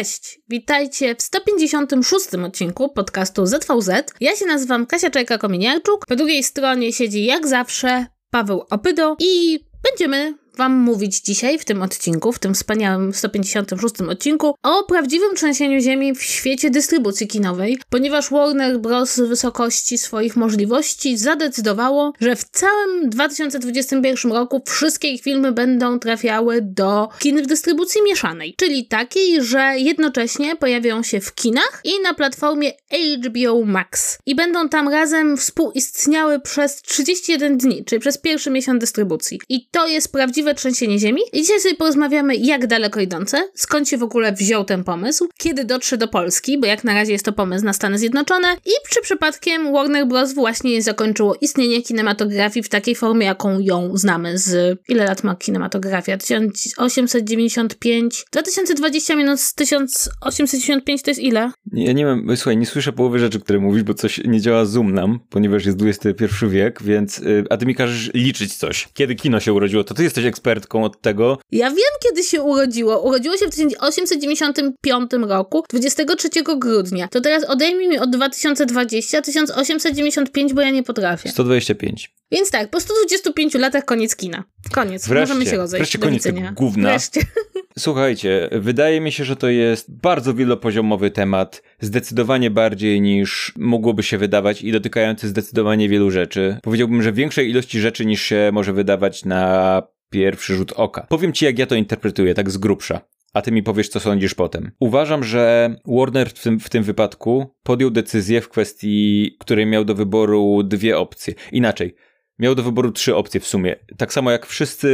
[0.00, 3.90] Cześć, witajcie w 156 odcinku podcastu ZVZ.
[4.20, 10.34] Ja się nazywam Kasia Czajka-Kominiarczuk, po drugiej stronie siedzi jak zawsze Paweł Opydo i będziemy
[10.56, 16.14] Wam mówić dzisiaj w tym odcinku, w tym wspaniałym 156 odcinku, o prawdziwym trzęsieniu ziemi
[16.14, 19.14] w świecie dystrybucji kinowej, ponieważ Warner Bros.
[19.14, 26.62] z wysokości swoich możliwości zadecydowało, że w całym 2021 roku wszystkie ich filmy będą trafiały
[26.62, 32.14] do kin w dystrybucji mieszanej, czyli takiej, że jednocześnie pojawią się w kinach i na
[32.14, 34.18] platformie HBO Max.
[34.26, 39.40] I będą tam razem współistniały przez 31 dni, czyli przez pierwszy miesiąc dystrybucji.
[39.48, 41.22] I to jest prawdziwe prawdziwe trzęsienie ziemi.
[41.32, 45.64] I dzisiaj sobie porozmawiamy, jak daleko idące, skąd się w ogóle wziął ten pomysł, kiedy
[45.64, 49.00] dotrze do Polski, bo jak na razie jest to pomysł na Stany Zjednoczone i czy
[49.00, 50.34] przypadkiem Warner Bros.
[50.34, 54.78] właśnie zakończyło istnienie kinematografii w takiej formie, jaką ją znamy z...
[54.88, 56.16] Ile lat ma kinematografia?
[56.16, 58.24] 1895?
[58.32, 61.50] 2020 minus 1895 to jest ile?
[61.72, 64.94] Ja nie wiem, słuchaj, nie słyszę połowy rzeczy, które mówisz, bo coś nie działa Zoom
[64.94, 67.18] nam, ponieważ jest XXI wiek, więc...
[67.18, 68.88] Y, a ty mi każesz liczyć coś.
[68.94, 71.38] Kiedy kino się urodziło, to ty jesteś ekspertką od tego.
[71.52, 73.02] Ja wiem, kiedy się urodziło.
[73.02, 76.28] Urodziło się w 1895 roku, 23
[76.58, 77.08] grudnia.
[77.08, 81.28] To teraz odejmij mi od 2020, 1895, bo ja nie potrafię.
[81.30, 82.14] 125.
[82.32, 84.44] Więc tak, po 125 latach koniec kina.
[84.72, 85.08] Koniec.
[85.08, 85.80] Wreszcie, Możemy się rozejść.
[85.80, 86.88] Wreszcie koniec gówna.
[86.90, 87.20] Wreszcie.
[87.78, 94.18] Słuchajcie, wydaje mi się, że to jest bardzo wielopoziomowy temat, zdecydowanie bardziej niż mogłoby się
[94.18, 96.58] wydawać i dotykający zdecydowanie wielu rzeczy.
[96.62, 101.06] Powiedziałbym, że większej ilości rzeczy niż się może wydawać na pierwszy rzut oka.
[101.08, 103.00] Powiem ci, jak ja to interpretuję, tak z grubsza.
[103.32, 104.70] A ty mi powiesz, co sądzisz potem.
[104.80, 109.94] Uważam, że Warner w tym, w tym wypadku podjął decyzję w kwestii, której miał do
[109.94, 111.34] wyboru dwie opcje.
[111.52, 111.94] Inaczej,
[112.40, 113.76] miał do wyboru trzy opcje w sumie.
[113.96, 114.90] Tak samo jak wszyscy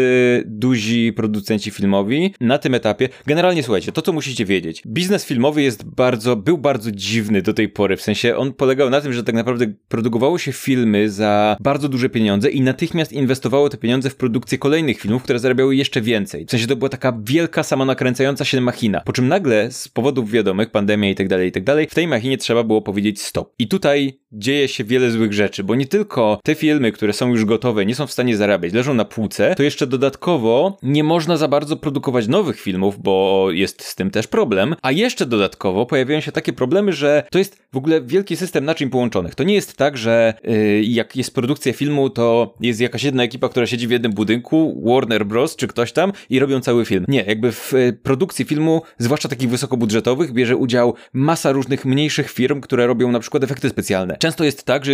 [0.47, 3.09] duzi producenci filmowi na tym etapie.
[3.27, 4.83] Generalnie słuchajcie, to co musicie wiedzieć.
[4.87, 7.97] Biznes filmowy jest bardzo, był bardzo dziwny do tej pory.
[7.97, 12.09] W sensie on polegał na tym, że tak naprawdę produkowało się filmy za bardzo duże
[12.09, 16.47] pieniądze i natychmiast inwestowało te pieniądze w produkcję kolejnych filmów, które zarabiały jeszcze więcej.
[16.47, 19.01] W sensie to była taka wielka, sama nakręcająca się machina.
[19.01, 22.09] Po czym nagle z powodów wiadomych, pandemia i tak dalej, i tak dalej, w tej
[22.09, 23.55] machinie trzeba było powiedzieć stop.
[23.59, 27.36] I tutaj dzieje się wiele złych rzeczy, bo nie tylko te filmy, które są już
[27.45, 31.49] gotowe, nie są w stanie zarabiać, leżą na półce, to jeszcze dodatkowo nie można za
[31.49, 36.33] bardzo produkować nowych filmów, bo jest z tym też problem, a jeszcze dodatkowo pojawiają się
[36.33, 39.35] takie problemy, że to jest w ogóle wielki system naczyń połączonych.
[39.35, 43.49] To nie jest tak, że yy, jak jest produkcja filmu, to jest jakaś jedna ekipa,
[43.49, 45.57] która siedzi w jednym budynku, Warner Bros.
[45.57, 47.05] czy ktoś tam i robią cały film.
[47.09, 52.61] Nie, jakby w y, produkcji filmu, zwłaszcza takich wysokobudżetowych, bierze udział masa różnych mniejszych firm,
[52.61, 54.17] które robią na przykład efekty specjalne.
[54.17, 54.93] Często jest tak, że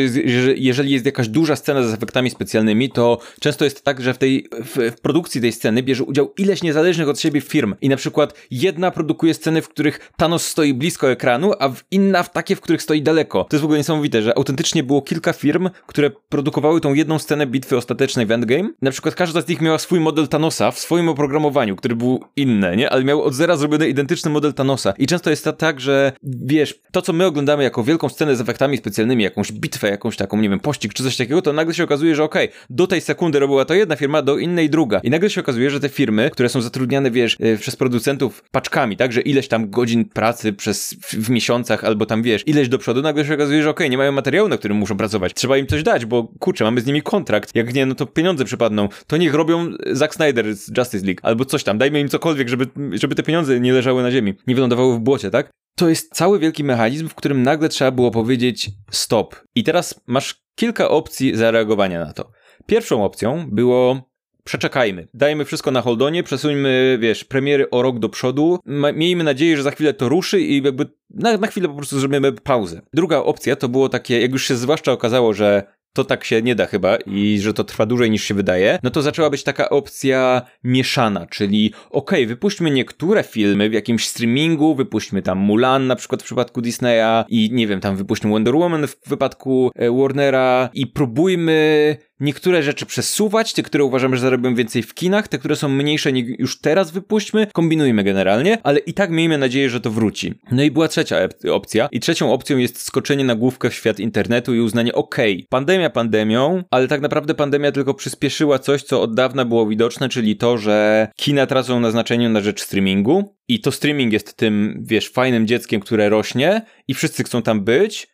[0.56, 4.48] jeżeli jest jakaś duża scena z efektami specjalnymi, to często jest tak, że w tej
[4.64, 8.34] w, w produkcji tej sceny bierze udział ileś niezależnych od siebie firm i na przykład
[8.50, 12.82] jedna produkuje sceny, w których Thanos stoi blisko ekranu, a inna w takie, w których
[12.82, 13.44] stoi daleko.
[13.44, 17.46] To jest w ogóle niesamowite, że autentycznie było kilka firm, które produkowały tą jedną scenę
[17.46, 18.68] bitwy ostatecznej w Endgame.
[18.82, 22.76] Na przykład każda z nich miała swój model Thanosa w swoim oprogramowaniu, który był inny,
[22.76, 22.90] nie?
[22.90, 24.94] Ale miał od zera zrobiony identyczny model Thanosa.
[24.98, 28.76] I często jest tak, że wiesz, to co my oglądamy jako wielką scenę z efektami
[28.76, 32.11] specjalnymi, jakąś bitwę, jakąś taką, nie wiem, pościg czy coś takiego, to nagle się okazuje,
[32.14, 35.00] że okej, okay, do tej sekundy robiła to jedna firma, do innej druga.
[35.02, 38.96] I nagle się okazuje, że te firmy, które są zatrudniane, wiesz, e, przez producentów paczkami,
[38.96, 43.02] tak, że ileś tam godzin pracy przez w, miesiącach albo tam, wiesz, ileś do przodu,
[43.02, 45.34] nagle się okazuje, że okej, okay, nie mają materiału, na którym muszą pracować.
[45.34, 47.54] Trzeba im coś dać, bo kurczę, mamy z nimi kontrakt.
[47.54, 48.88] Jak nie, no to pieniądze przypadną.
[49.06, 51.78] To niech robią Zack Snyder z Justice League albo coś tam.
[51.78, 55.30] Dajmy im cokolwiek, żeby, żeby te pieniądze nie leżały na ziemi, nie wylądowały w błocie,
[55.30, 55.50] tak?
[55.76, 59.36] To jest cały wielki mechanizm, w którym nagle trzeba było powiedzieć stop.
[59.54, 62.30] I teraz masz kilka opcji zareagowania na to.
[62.66, 64.12] Pierwszą opcją było
[64.44, 65.08] przeczekajmy.
[65.14, 68.58] Dajmy wszystko na holdonie, przesuńmy, wiesz, premiery o rok do przodu.
[68.94, 72.32] miejmy nadzieję, że za chwilę to ruszy i jakby na, na chwilę po prostu zrobimy
[72.32, 72.80] pauzę.
[72.94, 76.54] Druga opcja to było takie, jak już się zwłaszcza okazało, że to tak się nie
[76.54, 79.70] da chyba i że to trwa dłużej niż się wydaje, no to zaczęła być taka
[79.70, 85.96] opcja mieszana, czyli okej, okay, wypuśćmy niektóre filmy w jakimś streamingu, wypuśćmy tam Mulan na
[85.96, 90.70] przykład w przypadku Disneya i nie wiem, tam wypuśćmy Wonder Woman w wypadku e, Warnera
[90.74, 95.56] i próbujmy niektóre rzeczy przesuwać, te, które uważamy, że zarobią więcej w kinach, te, które
[95.56, 100.34] są mniejsze, już teraz wypuśćmy, kombinujmy generalnie, ale i tak miejmy nadzieję, że to wróci.
[100.52, 101.16] No i była trzecia
[101.50, 101.88] opcja.
[101.92, 105.90] I trzecią opcją jest skoczenie na główkę w świat internetu i uznanie, okej, okay, pandemia
[105.90, 110.58] pandemią, ale tak naprawdę pandemia tylko przyspieszyła coś, co od dawna było widoczne, czyli to,
[110.58, 113.34] że kina tracą na znaczeniu na rzecz streamingu.
[113.48, 118.11] I to streaming jest tym, wiesz, fajnym dzieckiem, które rośnie i wszyscy chcą tam być,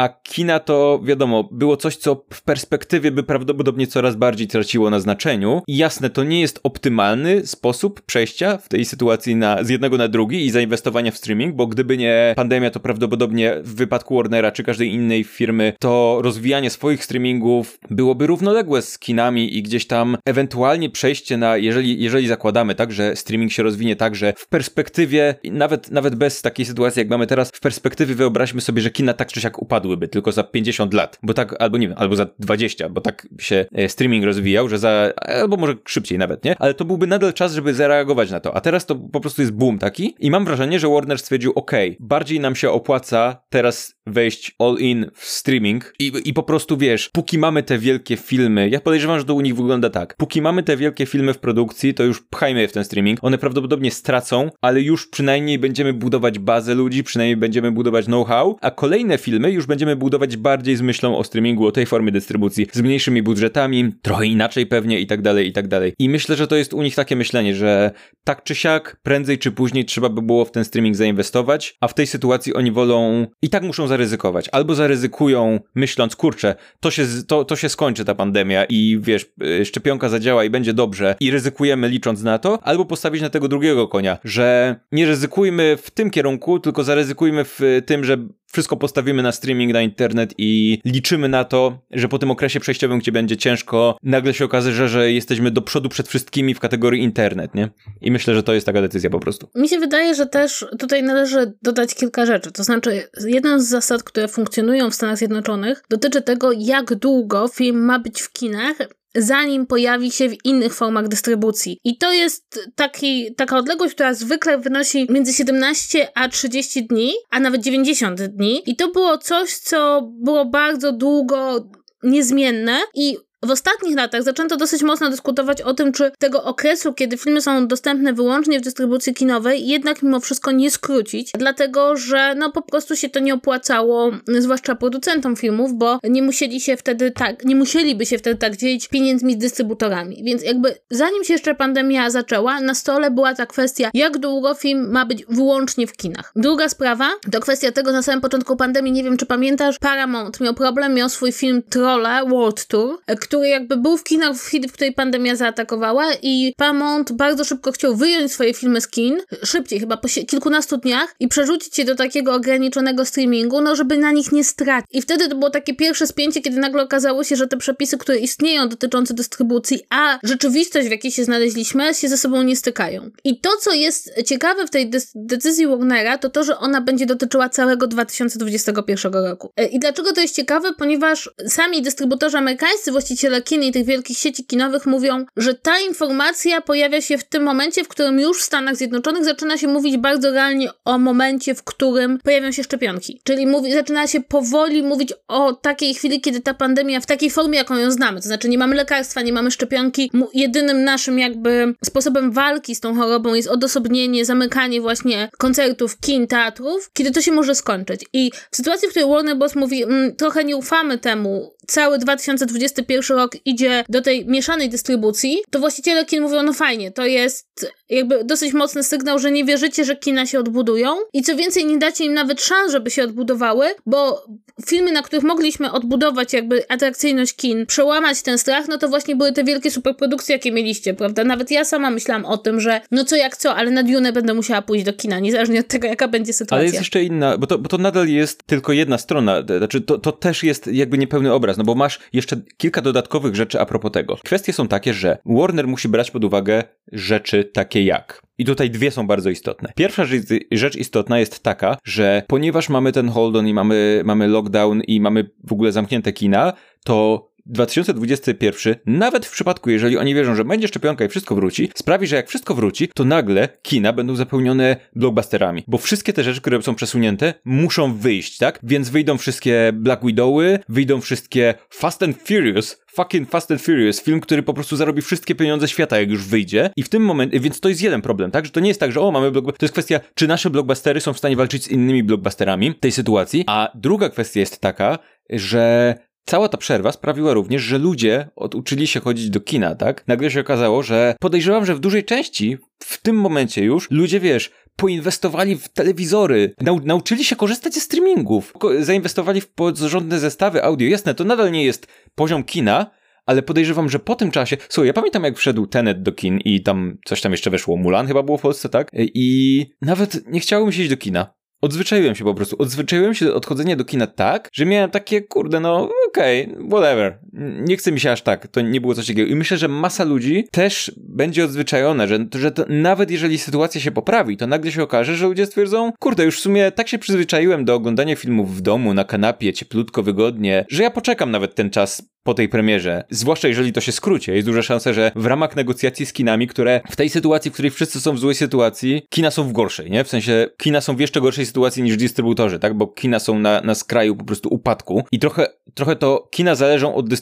[0.00, 5.00] a kina to, wiadomo, było coś, co w perspektywie by prawdopodobnie coraz bardziej traciło na
[5.00, 5.62] znaczeniu.
[5.68, 10.08] I jasne, to nie jest optymalny sposób przejścia w tej sytuacji na, z jednego na
[10.08, 14.64] drugi i zainwestowania w streaming, bo gdyby nie pandemia, to prawdopodobnie w wypadku Warnera czy
[14.64, 20.90] każdej innej firmy, to rozwijanie swoich streamingów byłoby równoległe z kinami i gdzieś tam ewentualnie
[20.90, 25.90] przejście na, jeżeli, jeżeli zakładamy tak, że streaming się rozwinie tak, że w perspektywie, nawet,
[25.90, 29.40] nawet bez takiej sytuacji, jak mamy teraz, w perspektywie wyobraźmy sobie, że kina tak czy
[29.40, 33.00] siak upadłyby, tylko za 50 lat, bo tak, albo nie wiem, albo za 20, bo
[33.00, 36.56] tak się e, streaming rozwijał, że za, albo może szybciej nawet, nie?
[36.58, 39.52] Ale to byłby nadal czas, żeby zareagować na to, a teraz to po prostu jest
[39.52, 44.54] boom taki i mam wrażenie, że Warner stwierdził, ok, bardziej nam się opłaca teraz wejść
[44.58, 48.80] all in w streaming i, i po prostu wiesz, póki mamy te wielkie filmy, ja
[48.80, 52.04] podejrzewam, że to u nich wygląda tak, póki mamy te wielkie filmy w produkcji, to
[52.04, 56.74] już pchajmy je w ten streaming, one prawdopodobnie stracą, ale już przynajmniej będziemy budować bazę
[56.74, 61.24] ludzi, przynajmniej będziemy budować know-how, a kolejne filmy już będziemy budować bardziej z myślą o
[61.24, 65.52] streamingu, o tej formie dystrybucji, z mniejszymi budżetami, trochę inaczej pewnie i tak dalej, i
[65.52, 65.92] tak dalej.
[65.98, 67.90] I myślę, że to jest u nich takie myślenie, że
[68.24, 71.94] tak czy siak, prędzej czy później trzeba by było w ten streaming zainwestować, a w
[71.94, 74.48] tej sytuacji oni wolą i tak muszą zaryzykować.
[74.52, 79.26] Albo zaryzykują myśląc, kurczę, to się, to, to się skończy ta pandemia i wiesz,
[79.60, 83.48] y, szczepionka zadziała i będzie dobrze i ryzykujemy licząc na to, albo postawić na tego
[83.48, 88.16] drugiego konia, że nie ryzykujmy w tym kierunku, tylko zaryzykujmy w tym, że
[88.52, 92.98] wszystko postawimy na streaming, na internet i liczymy na to, że po tym okresie przejściowym,
[92.98, 97.02] gdzie będzie ciężko, nagle się okaże, że, że jesteśmy do przodu przed wszystkimi w kategorii
[97.02, 97.68] internet, nie?
[98.00, 99.48] I myślę, że to jest taka decyzja po prostu.
[99.54, 102.52] Mi się wydaje, że też tutaj należy dodać kilka rzeczy.
[102.52, 107.84] To znaczy, jedna z zasad, które funkcjonują w Stanach Zjednoczonych, dotyczy tego, jak długo film
[107.84, 108.76] ma być w kinach,
[109.14, 111.78] zanim pojawi się w innych formach dystrybucji.
[111.84, 117.40] I to jest taki, taka odległość, która zwykle wynosi między 17 a 30 dni, a
[117.40, 118.62] nawet 90 dni.
[118.66, 121.68] I to było coś, co było bardzo długo
[122.02, 127.16] niezmienne i w ostatnich latach zaczęto dosyć mocno dyskutować o tym, czy tego okresu, kiedy
[127.16, 132.52] filmy są dostępne wyłącznie w dystrybucji kinowej, jednak mimo wszystko nie skrócić, dlatego że no
[132.52, 137.44] po prostu się to nie opłacało, zwłaszcza producentom filmów, bo nie musieli się wtedy tak,
[137.44, 140.22] nie musieliby się wtedy tak dzielić pieniędzmi z dystrybutorami.
[140.24, 144.90] Więc jakby zanim się jeszcze pandemia zaczęła, na stole była ta kwestia, jak długo film
[144.90, 146.32] ma być wyłącznie w kinach.
[146.36, 150.54] Druga sprawa to kwestia tego, na samym początku pandemii, nie wiem czy pamiętasz, Paramount miał
[150.54, 152.98] problem, miał swój film Trolle World Tour,
[153.30, 157.96] który jakby był w kinach w chwili, której pandemia zaatakowała i Paramount bardzo szybko chciał
[157.96, 162.34] wyjąć swoje filmy z kin, szybciej, chyba po kilkunastu dniach i przerzucić je do takiego
[162.34, 164.88] ograniczonego streamingu, no żeby na nich nie stracić.
[164.90, 168.18] I wtedy to było takie pierwsze spięcie, kiedy nagle okazało się, że te przepisy, które
[168.18, 173.10] istnieją dotyczące dystrybucji, a rzeczywistość, w jakiej się znaleźliśmy, się ze sobą nie stykają.
[173.24, 177.48] I to, co jest ciekawe w tej decyzji Warnera, to to, że ona będzie dotyczyła
[177.48, 179.52] całego 2021 roku.
[179.56, 180.74] E, I dlaczego to jest ciekawe?
[180.78, 185.80] Ponieważ sami dystrybutorzy amerykańscy, właściciele właściciele kin i tych wielkich sieci kinowych mówią, że ta
[185.88, 189.96] informacja pojawia się w tym momencie, w którym już w Stanach Zjednoczonych zaczyna się mówić
[189.96, 193.20] bardzo realnie o momencie, w którym pojawią się szczepionki.
[193.24, 197.58] Czyli mówi, zaczyna się powoli mówić o takiej chwili, kiedy ta pandemia w takiej formie,
[197.58, 202.32] jaką ją znamy, to znaczy nie mamy lekarstwa, nie mamy szczepionki, jedynym naszym jakby sposobem
[202.32, 207.54] walki z tą chorobą jest odosobnienie, zamykanie właśnie koncertów, kin, teatrów, kiedy to się może
[207.54, 208.04] skończyć.
[208.12, 209.54] I w sytuacji, w której Warner Bros.
[209.54, 215.58] mówi, mm, trochę nie ufamy temu, cały 2021 rok idzie do tej mieszanej dystrybucji, to
[215.58, 219.96] właściciele kin mówią, no fajnie, to jest jakby dosyć mocny sygnał, że nie wierzycie, że
[219.96, 224.24] kina się odbudują i co więcej, nie dacie im nawet szans, żeby się odbudowały, bo
[224.66, 229.32] filmy, na których mogliśmy odbudować jakby atrakcyjność kin, przełamać ten strach, no to właśnie były
[229.32, 231.24] te wielkie superprodukcje, jakie mieliście, prawda?
[231.24, 234.34] Nawet ja sama myślałam o tym, że no co jak co, ale na Dune będę
[234.34, 236.56] musiała pójść do kina, niezależnie od tego, jaka będzie sytuacja.
[236.56, 239.98] Ale jest jeszcze inna, bo to, bo to nadal jest tylko jedna strona, znaczy to,
[239.98, 243.92] to też jest jakby niepełny obraz, no bo masz jeszcze kilka dodatkowych rzeczy a propos
[243.92, 244.16] tego.
[244.24, 248.90] Kwestie są takie, że Warner musi brać pod uwagę rzeczy takie jak i tutaj dwie
[248.90, 249.72] są bardzo istotne.
[249.76, 250.04] Pierwsza
[250.52, 255.00] rzecz istotna jest taka, że ponieważ mamy ten hold on i mamy, mamy lockdown i
[255.00, 256.52] mamy w ogóle zamknięte kina,
[256.84, 262.06] to 2021, nawet w przypadku, jeżeli oni wierzą, że będzie szczepionka i wszystko wróci, sprawi,
[262.06, 265.64] że jak wszystko wróci, to nagle kina będą zapełnione blockbusterami.
[265.66, 268.60] Bo wszystkie te rzeczy, które są przesunięte, muszą wyjść, tak?
[268.62, 274.20] Więc wyjdą wszystkie Black Widowy, wyjdą wszystkie Fast and Furious, fucking Fast and Furious, film,
[274.20, 276.70] który po prostu zarobi wszystkie pieniądze świata, jak już wyjdzie.
[276.76, 278.44] I w tym momencie, więc to jest jeden problem, tak?
[278.44, 279.58] Że to nie jest tak, że o, mamy blockbuster.
[279.58, 283.44] To jest kwestia, czy nasze blockbustery są w stanie walczyć z innymi blockbusterami tej sytuacji.
[283.46, 284.98] A druga kwestia jest taka,
[285.30, 285.94] że
[286.26, 290.08] Cała ta przerwa sprawiła również, że ludzie oduczyli się chodzić do kina, tak?
[290.08, 294.50] Nagle się okazało, że podejrzewam, że w dużej części w tym momencie już ludzie, wiesz,
[294.76, 300.88] poinwestowali w telewizory, nau nauczyli się korzystać ze streamingów, zainwestowali w porządne zestawy audio.
[300.88, 302.90] Jasne, to nadal nie jest poziom kina,
[303.26, 306.62] ale podejrzewam, że po tym czasie, słuchaj, ja pamiętam jak wszedł Tenet do kin i
[306.62, 308.90] tam coś tam jeszcze weszło, Mulan chyba było w Polsce, tak?
[308.94, 311.34] I nawet nie się iść do kina.
[311.60, 312.56] Odzwyczaiłem się po prostu.
[312.58, 317.18] Odzwyczaiłem się odchodzenie do kina tak, że miałem takie, kurde, no okej, okay, whatever.
[317.32, 318.48] Nie chce mi się aż tak.
[318.48, 319.30] To nie było coś takiego.
[319.32, 323.90] I myślę, że masa ludzi też będzie odzwyczajona, że, że to, nawet jeżeli sytuacja się
[323.90, 327.64] poprawi, to nagle się okaże, że ludzie stwierdzą, kurde, już w sumie tak się przyzwyczaiłem
[327.64, 332.02] do oglądania filmów w domu, na kanapie, cieplutko, wygodnie, że ja poczekam nawet ten czas
[332.22, 333.04] po tej premierze.
[333.10, 334.30] Zwłaszcza jeżeli to się skróci.
[334.30, 337.70] Jest duża szansa, że w ramach negocjacji z kinami, które w tej sytuacji, w której
[337.70, 340.04] wszyscy są w złej sytuacji, kina są w gorszej, nie?
[340.04, 342.74] W sensie kina są w jeszcze gorszej sytuacji niż dystrybutorzy, tak?
[342.74, 346.94] Bo kina są na, na skraju po prostu upadku i trochę, trochę to kina zależą
[346.94, 347.19] od dystrybutorów,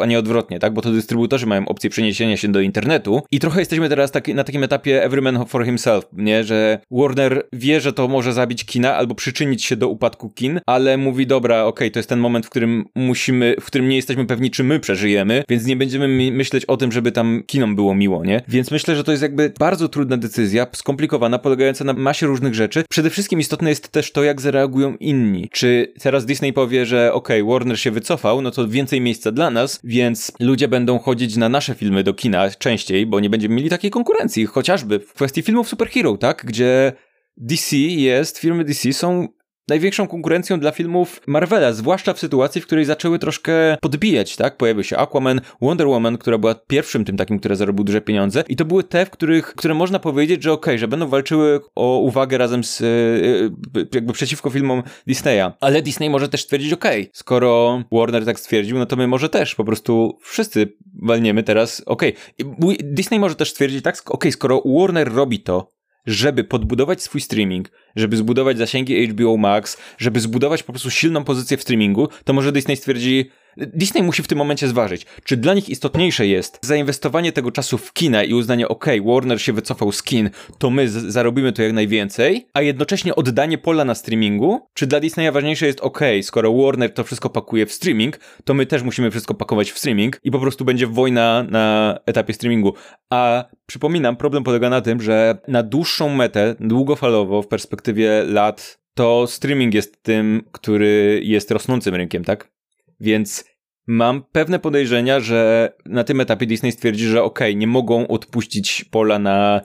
[0.00, 0.74] a nie odwrotnie, tak?
[0.74, 4.44] Bo to dystrybutorzy mają opcję przeniesienia się do internetu i trochę jesteśmy teraz taki, na
[4.44, 6.44] takim etapie every man for himself, nie?
[6.44, 10.96] Że Warner wie, że to może zabić kina albo przyczynić się do upadku kin, ale
[10.96, 14.26] mówi, dobra, okej, okay, to jest ten moment, w którym musimy, w którym nie jesteśmy
[14.26, 17.94] pewni pewni, czy my przeżyjemy, więc nie będziemy myśleć o tym, żeby tam kinom było
[17.94, 18.42] miło, nie?
[18.48, 22.84] Więc myślę, że to jest jakby bardzo trudna decyzja, skomplikowana, polegająca na masie różnych rzeczy.
[22.90, 25.48] Przede wszystkim istotne jest też to, jak zareagują inni.
[25.52, 29.50] Czy teraz Disney powie, że okej, okay, Warner się wycofał, no to więcej miejsca dla
[29.50, 33.70] nas, więc ludzie będą chodzić na nasze filmy do kina częściej, bo nie będziemy mieli
[33.70, 36.44] takiej konkurencji, chociażby w kwestii filmów superhero, tak?
[36.46, 36.92] Gdzie
[37.36, 39.28] DC jest, filmy DC są
[39.68, 44.56] największą konkurencją dla filmów Marvela, zwłaszcza w sytuacji, w której zaczęły troszkę podbijać, tak?
[44.56, 48.56] Pojawił się Aquaman, Wonder Woman, która była pierwszym tym takim, które zarobił duże pieniądze i
[48.56, 51.98] to były te, w których, które można powiedzieć, że okej, okay, że będą walczyły o
[51.98, 55.50] uwagę razem z, yy, jakby przeciwko filmom Disneya.
[55.60, 59.28] Ale Disney może też stwierdzić, okej, okay, skoro Warner tak stwierdził, no to my może
[59.28, 62.14] też po prostu wszyscy walniemy teraz, okej.
[62.40, 62.76] Okay.
[62.82, 65.77] Disney może też stwierdzić, tak, okej, skoro Warner robi to,
[66.08, 71.56] żeby podbudować swój streaming, żeby zbudować zasięgi HBO Max, żeby zbudować po prostu silną pozycję
[71.56, 73.30] w streamingu, to może Disney stwierdzi,
[73.66, 77.92] Disney musi w tym momencie zważyć, czy dla nich istotniejsze jest zainwestowanie tego czasu w
[77.92, 82.46] kina i uznanie, ok, Warner się wycofał z kin, to my zarobimy to jak najwięcej,
[82.54, 87.04] a jednocześnie oddanie pola na streamingu, czy dla Disneya ważniejsze jest, ok, skoro Warner to
[87.04, 90.64] wszystko pakuje w streaming, to my też musimy wszystko pakować w streaming i po prostu
[90.64, 92.74] będzie wojna na etapie streamingu.
[93.10, 99.26] A przypominam, problem polega na tym, że na dłuższą metę, długofalowo, w perspektywie lat, to
[99.26, 102.57] streaming jest tym, który jest rosnącym rynkiem, tak?
[103.00, 103.44] Więc
[103.86, 108.84] mam pewne podejrzenia, że na tym etapie Disney stwierdzi, że okej, okay, nie mogą odpuścić
[108.84, 109.60] pola na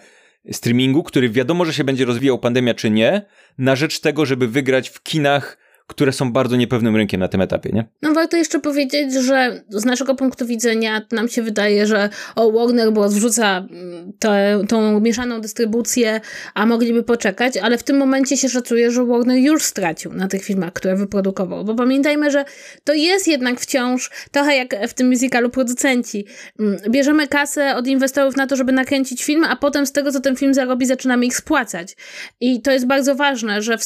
[0.51, 3.25] streamingu, który wiadomo, że się będzie rozwijał pandemia czy nie,
[3.57, 7.69] na rzecz tego, żeby wygrać w kinach które są bardzo niepewnym rynkiem na tym etapie,
[7.73, 7.85] nie?
[8.01, 12.91] No warto jeszcze powiedzieć, że z naszego punktu widzenia nam się wydaje, że o Warner
[12.91, 13.13] Bros.
[13.13, 16.21] wrzuca mm, tę, tą mieszaną dystrybucję,
[16.53, 20.43] a mogliby poczekać, ale w tym momencie się szacuje, że Warner już stracił na tych
[20.43, 22.45] filmach, które wyprodukował, bo pamiętajmy, że
[22.83, 26.25] to jest jednak wciąż trochę jak w tym musicalu producenci.
[26.59, 30.19] Mm, bierzemy kasę od inwestorów na to, żeby nakręcić film, a potem z tego, co
[30.19, 31.95] ten film zarobi, zaczynamy ich spłacać.
[32.39, 33.77] I to jest bardzo ważne, że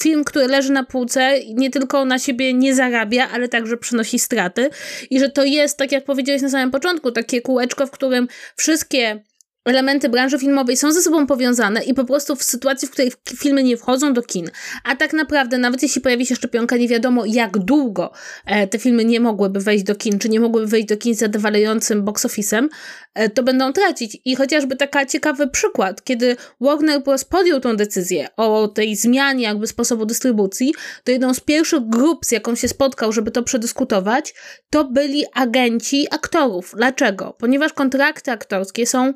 [0.00, 4.70] film, który leży na półce nie tylko na siebie nie zarabia, ale także przynosi straty.
[5.10, 9.22] I że to jest, tak jak powiedziałeś na samym początku, takie kółeczko, w którym wszystkie
[9.68, 13.62] elementy branży filmowej są ze sobą powiązane i po prostu w sytuacji, w której filmy
[13.62, 14.50] nie wchodzą do kin,
[14.84, 18.12] a tak naprawdę nawet jeśli pojawi się szczepionka, nie wiadomo jak długo
[18.46, 21.18] e, te filmy nie mogłyby wejść do kin, czy nie mogłyby wejść do kin z
[21.18, 22.68] zadowalającym box office'em,
[23.14, 24.18] e, to będą tracić.
[24.24, 27.24] I chociażby taki ciekawy przykład, kiedy Warner Bros.
[27.24, 32.32] podjął tą decyzję o tej zmianie jakby sposobu dystrybucji, to jedną z pierwszych grup, z
[32.32, 34.34] jaką się spotkał, żeby to przedyskutować,
[34.70, 36.74] to byli agenci aktorów.
[36.76, 37.36] Dlaczego?
[37.38, 39.12] Ponieważ kontrakty aktorskie są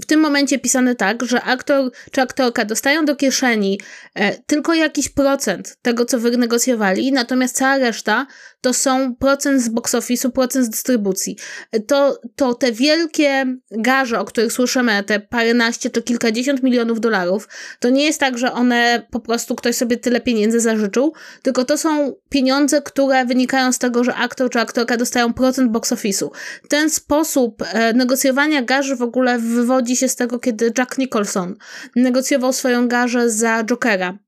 [0.00, 3.80] w tym momencie pisane tak, że aktor czy aktorka dostają do kieszeni
[4.14, 8.26] e, tylko jakiś procent tego, co wynegocjowali, natomiast cała reszta
[8.60, 11.36] to są procent z box office'u, procent z dystrybucji.
[11.72, 17.48] E, to, to te wielkie garze, o których słyszymy, te paręnaście czy kilkadziesiąt milionów dolarów,
[17.80, 21.12] to nie jest tak, że one po prostu ktoś sobie tyle pieniędzy zażyczył,
[21.42, 25.92] tylko to są pieniądze, które wynikają z tego, że aktor czy aktorka dostają procent box
[25.92, 26.28] office'u.
[26.68, 31.56] Ten sposób e, negocjowania garzy w ogóle wywodzi się z tego, kiedy Jack Nicholson
[31.96, 34.18] negocjował swoją garzę za Jokera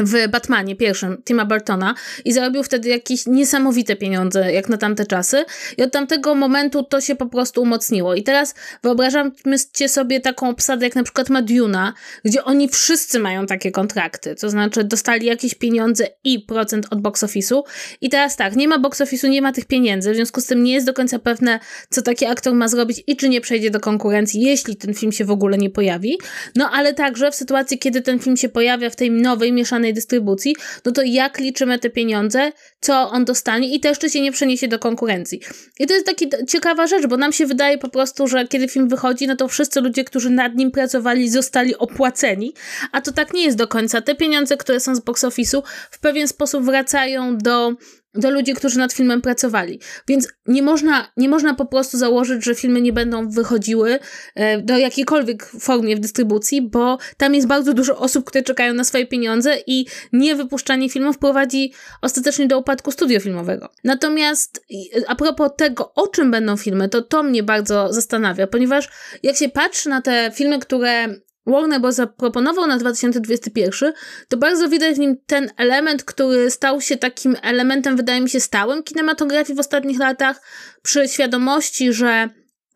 [0.00, 5.44] w Batmanie pierwszym Tima Burtona i zarobił wtedy jakieś niesamowite pieniądze, jak na tamte czasy.
[5.78, 8.14] I od tamtego momentu to się po prostu umocniło.
[8.14, 13.70] I teraz wyobrażamcie sobie taką obsadę, jak na przykład Maduna, gdzie oni wszyscy mają takie
[13.70, 14.34] kontrakty.
[14.34, 17.62] To znaczy dostali jakieś pieniądze i procent od box office'u.
[18.00, 20.62] I teraz tak, nie ma box office'u, nie ma tych pieniędzy, w związku z tym
[20.62, 23.80] nie jest do końca pewne, co taki aktor ma zrobić i czy nie przejdzie do
[23.80, 26.18] konkurencji, jeśli ten film się w ogóle nie pojawi.
[26.56, 30.56] No ale także w sytuacji, kiedy ten film się pojawia w tej nowej, mieszanej dystrybucji,
[30.84, 34.68] no to jak liczymy te pieniądze, co on dostanie i też czy się nie przeniesie
[34.68, 35.40] do konkurencji.
[35.78, 38.88] I to jest taka ciekawa rzecz, bo nam się wydaje po prostu, że kiedy film
[38.88, 42.54] wychodzi, no to wszyscy ludzie, którzy nad nim pracowali, zostali opłaceni,
[42.92, 44.00] a to tak nie jest do końca.
[44.00, 47.72] Te pieniądze, które są z box office'u, w pewien sposób wracają do
[48.14, 49.80] do ludzi, którzy nad filmem pracowali.
[50.08, 53.98] Więc nie można, nie można po prostu założyć, że filmy nie będą wychodziły
[54.34, 58.84] e, do jakiejkolwiek formie w dystrybucji, bo tam jest bardzo dużo osób, które czekają na
[58.84, 63.68] swoje pieniądze i niewypuszczanie filmów prowadzi ostatecznie do upadku studio filmowego.
[63.84, 64.64] Natomiast
[65.06, 68.88] a propos tego, o czym będą filmy, to to mnie bardzo zastanawia, ponieważ
[69.22, 71.08] jak się patrzy na te filmy, które
[71.46, 71.94] Warner Bros.
[71.94, 73.92] zaproponował na 2021,
[74.28, 78.40] to bardzo widać w nim ten element, który stał się takim elementem, wydaje mi się,
[78.40, 80.42] stałym kinematografii w ostatnich latach,
[80.82, 82.28] przy świadomości, że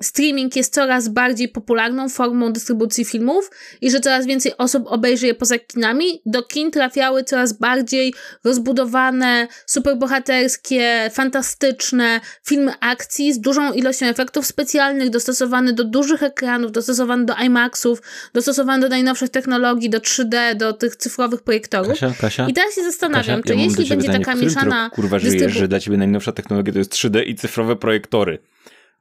[0.02, 5.34] streaming jest coraz bardziej popularną formą dystrybucji filmów i że coraz więcej osób obejrzy je
[5.34, 14.06] poza kinami, do kin trafiały coraz bardziej rozbudowane, superbohaterskie, fantastyczne filmy akcji z dużą ilością
[14.06, 18.02] efektów specjalnych, dostosowane do dużych ekranów, dostosowane do IMAXów,
[18.34, 21.88] dostosowane do najnowszych technologii, do 3D, do tych cyfrowych projektorów.
[21.88, 24.54] Kasia, Kasia, I teraz się zastanawiam, Kasia, czy ja jeśli będzie pytanie, taka w którym
[24.54, 24.90] mieszana...
[24.90, 28.38] kurwa żyjesz, że dla ciebie najnowsza technologia to jest 3D i cyfrowe projektory?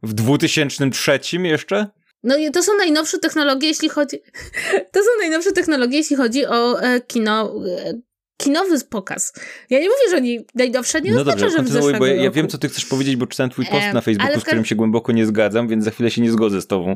[0.03, 1.88] W 2003 jeszcze?
[2.24, 4.17] No i to są najnowsze technologie, jeśli chodzi.
[4.93, 7.53] To są najnowsze technologie, jeśli chodzi o e, kino.
[7.67, 7.93] E,
[8.38, 9.33] kinowy pokaz.
[9.69, 12.15] Ja nie mówię, że oni najnowsze nie no oznacza, dobrze, że w zeszłego bo ja,
[12.15, 14.65] ja wiem, co ty chcesz powiedzieć, bo czytałem twój post E, na Facebooku, z którym
[14.65, 16.95] się głęboko nie zgadzam, więc za chwilę się nie zgodzę z tobą.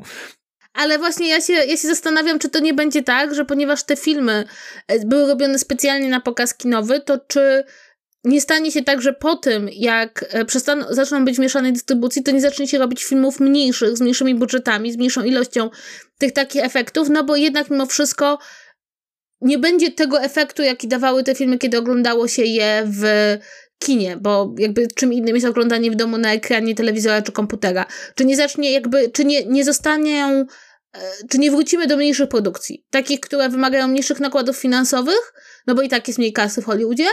[0.74, 3.96] Ale właśnie ja się, ja się zastanawiam, czy to nie będzie tak, że ponieważ te
[3.96, 4.46] filmy
[4.88, 7.64] e, były robione specjalnie na pokaz kinowy, to czy
[8.28, 12.24] nie stanie się tak, że po tym, jak e, przestaną, zaczną być w mieszanej dystrybucji,
[12.24, 15.70] to nie zacznie się robić filmów mniejszych, z mniejszymi budżetami, z mniejszą ilością
[16.18, 18.40] tych takich efektów, no bo jednak mimo wszystko
[19.42, 23.04] nie będzie tego efektu, jaki dawały te filmy, kiedy oglądało się je w
[23.80, 27.86] kinie, bo jakby czym innym jest oglądanie w domu na ekranie telewizora czy komputera.
[28.16, 32.86] Czy nie zacznie jakby, czy nie, nie zostanie, e, czy nie wrócimy do mniejszych produkcji,
[32.90, 35.34] takich, które wymagają mniejszych nakładów finansowych,
[35.68, 37.08] no bo i tak jest mniej kasy w Hollywoodzie,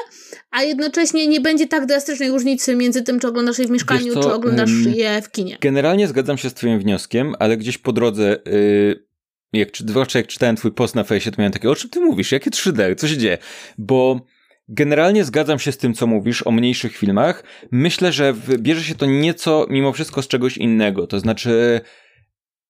[0.51, 4.23] a jednocześnie nie będzie tak drastycznej różnicy między tym, czy oglądasz je w mieszkaniu, co,
[4.23, 5.59] czy oglądasz je w kinie.
[5.61, 9.05] Generalnie zgadzam się z twoim wnioskiem, ale gdzieś po drodze, yy,
[9.53, 12.01] jak, czy- zwłaszcza jak czytałem twój post na fejsie, to miałem takie, o czym ty
[12.01, 12.33] mówisz?
[12.33, 12.95] Jakie 3D?
[12.97, 13.39] Co się dzieje?
[13.79, 14.21] Bo
[14.69, 17.45] generalnie zgadzam się z tym, co mówisz o mniejszych filmach.
[17.71, 21.07] Myślę, że bierze się to nieco mimo wszystko z czegoś innego.
[21.07, 21.81] To znaczy,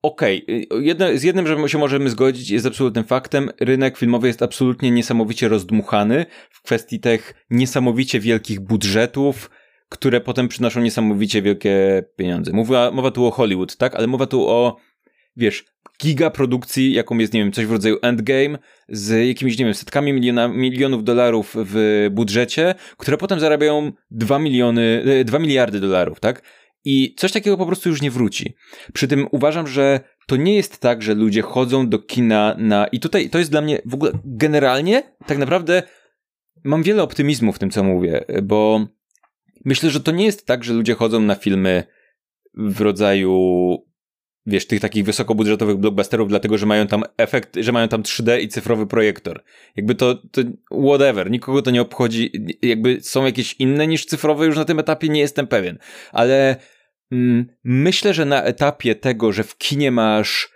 [0.05, 4.43] okej, y, jedno- z jednym, że się możemy zgodzić, jest absolutnym faktem, rynek filmowy jest
[4.43, 9.51] absolutnie niesamowicie rozdmuchany w kwestii tych niesamowicie wielkich budżetów,
[9.89, 12.53] które potem przynoszą niesamowicie wielkie pieniądze.
[12.53, 13.95] Mowa, mowa tu o Hollywood, tak?
[13.95, 14.77] Ale mowa tu o,
[15.37, 15.65] wiesz,
[16.03, 20.49] gigaprodukcji, jaką jest, nie wiem, coś w rodzaju Endgame, z jakimiś, nie wiem, setkami miliona,
[20.49, 26.43] milionów dolarów w budżecie, które potem zarabiają 2 miliony, e, 2 miliardy dolarów, tak?
[26.85, 28.55] I coś takiego po prostu już nie wróci.
[28.93, 32.87] Przy tym uważam, że to nie jest tak, że ludzie chodzą do kina na.
[32.87, 35.83] I tutaj to jest dla mnie w ogóle generalnie tak naprawdę
[36.65, 38.87] mam wiele optymizmu w tym, co mówię, bo
[39.65, 41.85] myślę, że to nie jest tak, że ludzie chodzą na filmy
[42.55, 43.39] w rodzaju
[44.47, 48.49] wiesz, tych takich wysokobudżetowych blockbusterów, dlatego, że mają tam efekt, że mają tam 3D i
[48.49, 49.45] cyfrowy projektor.
[49.77, 50.43] Jakby to, to
[50.87, 55.09] whatever, nikogo to nie obchodzi, jakby są jakieś inne niż cyfrowe, już na tym etapie
[55.09, 55.79] nie jestem pewien,
[56.13, 56.57] ale
[57.65, 60.55] myślę, że na etapie tego, że w kinie masz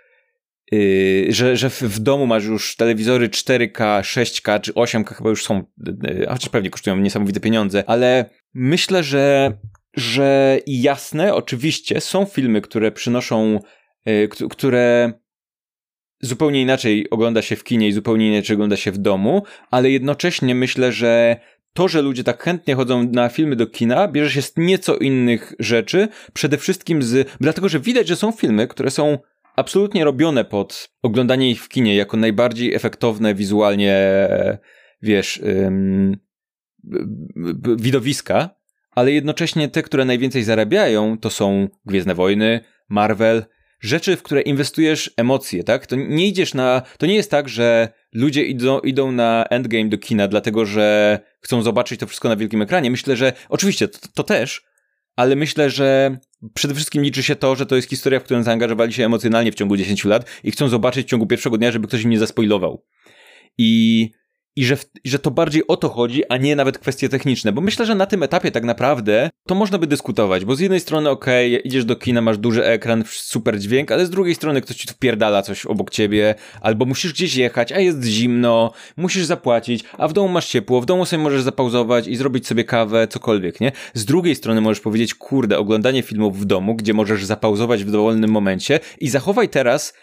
[0.71, 5.63] Yy, że, że w, domu masz już telewizory 4K, 6K czy 8K chyba już są,
[5.85, 9.51] yy, chociaż pewnie kosztują niesamowite pieniądze, ale myślę, że,
[9.93, 13.59] że jasne, oczywiście są filmy, które przynoszą,
[14.05, 15.13] yy, które
[16.21, 20.55] zupełnie inaczej ogląda się w kinie i zupełnie inaczej ogląda się w domu, ale jednocześnie
[20.55, 21.39] myślę, że
[21.73, 25.53] to, że ludzie tak chętnie chodzą na filmy do kina, bierze się z nieco innych
[25.59, 29.17] rzeczy, przede wszystkim z, dlatego, że widać, że są filmy, które są
[29.55, 34.27] absolutnie robione pod oglądanie ich w kinie jako najbardziej efektowne wizualnie,
[35.01, 36.17] wiesz, ym,
[37.77, 38.49] widowiska,
[38.91, 43.45] ale jednocześnie te, które najwięcej zarabiają, to są Gwiezdne Wojny, Marvel,
[43.79, 45.87] rzeczy, w które inwestujesz emocje, tak?
[45.87, 46.81] To nie idziesz na.
[46.97, 51.61] To nie jest tak, że ludzie idą, idą na endgame do kina, dlatego że chcą
[51.61, 52.91] zobaczyć to wszystko na wielkim ekranie.
[52.91, 54.63] Myślę, że oczywiście to, to też,
[55.15, 56.17] ale myślę, że
[56.53, 59.55] przede wszystkim liczy się to, że to jest historia, w którą zaangażowali się emocjonalnie w
[59.55, 62.85] ciągu 10 lat i chcą zobaczyć w ciągu pierwszego dnia, żeby ktoś im nie zaspoilował.
[63.57, 64.11] I
[64.59, 67.85] i że, że to bardziej o to chodzi, a nie nawet kwestie techniczne, bo myślę,
[67.85, 71.55] że na tym etapie tak naprawdę to można by dyskutować, bo z jednej strony okej,
[71.55, 74.87] okay, idziesz do kina, masz duży ekran, super dźwięk, ale z drugiej strony ktoś ci
[74.87, 80.13] wpierdala coś obok ciebie, albo musisz gdzieś jechać, a jest zimno, musisz zapłacić, a w
[80.13, 83.71] domu masz ciepło, w domu sobie możesz zapauzować i zrobić sobie kawę, cokolwiek, nie?
[83.93, 88.31] Z drugiej strony możesz powiedzieć, kurde, oglądanie filmów w domu, gdzie możesz zapauzować w dowolnym
[88.31, 89.93] momencie i zachowaj teraz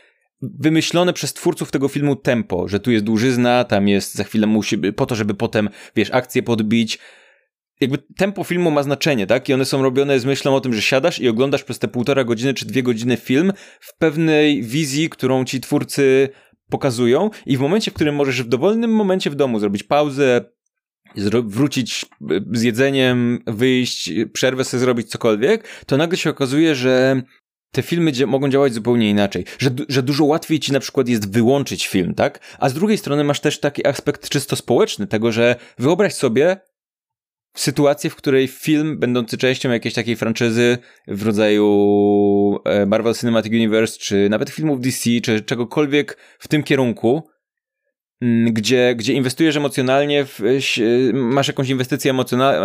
[0.43, 4.79] wymyślone przez twórców tego filmu tempo, że tu jest dłużyzna, tam jest za chwilę musi,
[4.79, 6.99] po to, żeby potem, wiesz, akcję podbić.
[7.81, 9.49] Jakby tempo filmu ma znaczenie, tak?
[9.49, 12.25] I one są robione z myślą o tym, że siadasz i oglądasz przez te półtora
[12.25, 16.29] godziny czy dwie godziny film w pewnej wizji, którą ci twórcy
[16.71, 20.45] pokazują i w momencie, w którym możesz w dowolnym momencie w domu zrobić pauzę,
[21.45, 27.23] wrócić e, z jedzeniem, wyjść, przerwę sobie zrobić cokolwiek, to nagle się okazuje, że
[27.71, 29.45] te filmy mogą działać zupełnie inaczej.
[29.59, 32.57] Że, że dużo łatwiej ci na przykład jest wyłączyć film, tak?
[32.59, 36.57] A z drugiej strony masz też taki aspekt czysto społeczny, tego, że wyobraź sobie
[37.57, 43.99] sytuację, w której film będący częścią jakiejś takiej franczyzy w rodzaju e, Marvel Cinematic Universe,
[43.99, 47.29] czy nawet filmów DC, czy czegokolwiek w tym kierunku,
[48.47, 50.41] gdzie, gdzie inwestujesz emocjonalnie, w,
[51.13, 52.15] masz jakąś inwestycję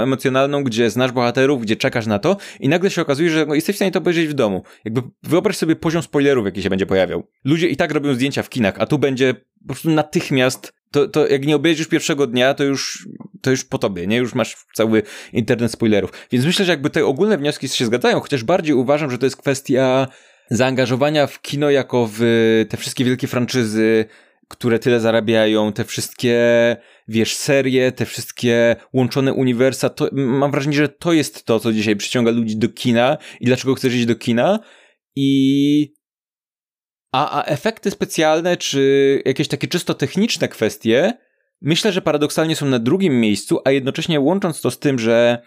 [0.03, 3.77] emocjonalną, gdzie znasz bohaterów, gdzie czekasz na to i nagle się okazuje, że jesteś w
[3.77, 4.63] stanie to obejrzeć w domu.
[4.85, 7.27] Jakby wyobraź sobie poziom spoilerów, jaki się będzie pojawiał.
[7.43, 11.27] Ludzie i tak robią zdjęcia w kinach, a tu będzie po prostu natychmiast to, to
[11.27, 13.07] jak nie obejrzysz pierwszego dnia, to już,
[13.41, 14.17] to już po tobie, nie?
[14.17, 16.11] Już masz cały internet spoilerów.
[16.31, 19.37] Więc myślę, że jakby te ogólne wnioski się zgadzają, chociaż bardziej uważam, że to jest
[19.37, 20.07] kwestia
[20.49, 22.21] zaangażowania w kino jako w
[22.69, 24.05] te wszystkie wielkie franczyzy,
[24.51, 26.37] które tyle zarabiają, te wszystkie,
[27.07, 31.95] wiesz, serie, te wszystkie łączone uniwersa, to mam wrażenie, że to jest to, co dzisiaj
[31.95, 34.59] przyciąga ludzi do kina i dlaczego chcesz iść do kina.
[35.15, 35.93] I
[37.11, 41.13] a, a efekty specjalne, czy jakieś takie czysto techniczne kwestie,
[41.61, 45.41] myślę, że paradoksalnie są na drugim miejscu, a jednocześnie łącząc to z tym, że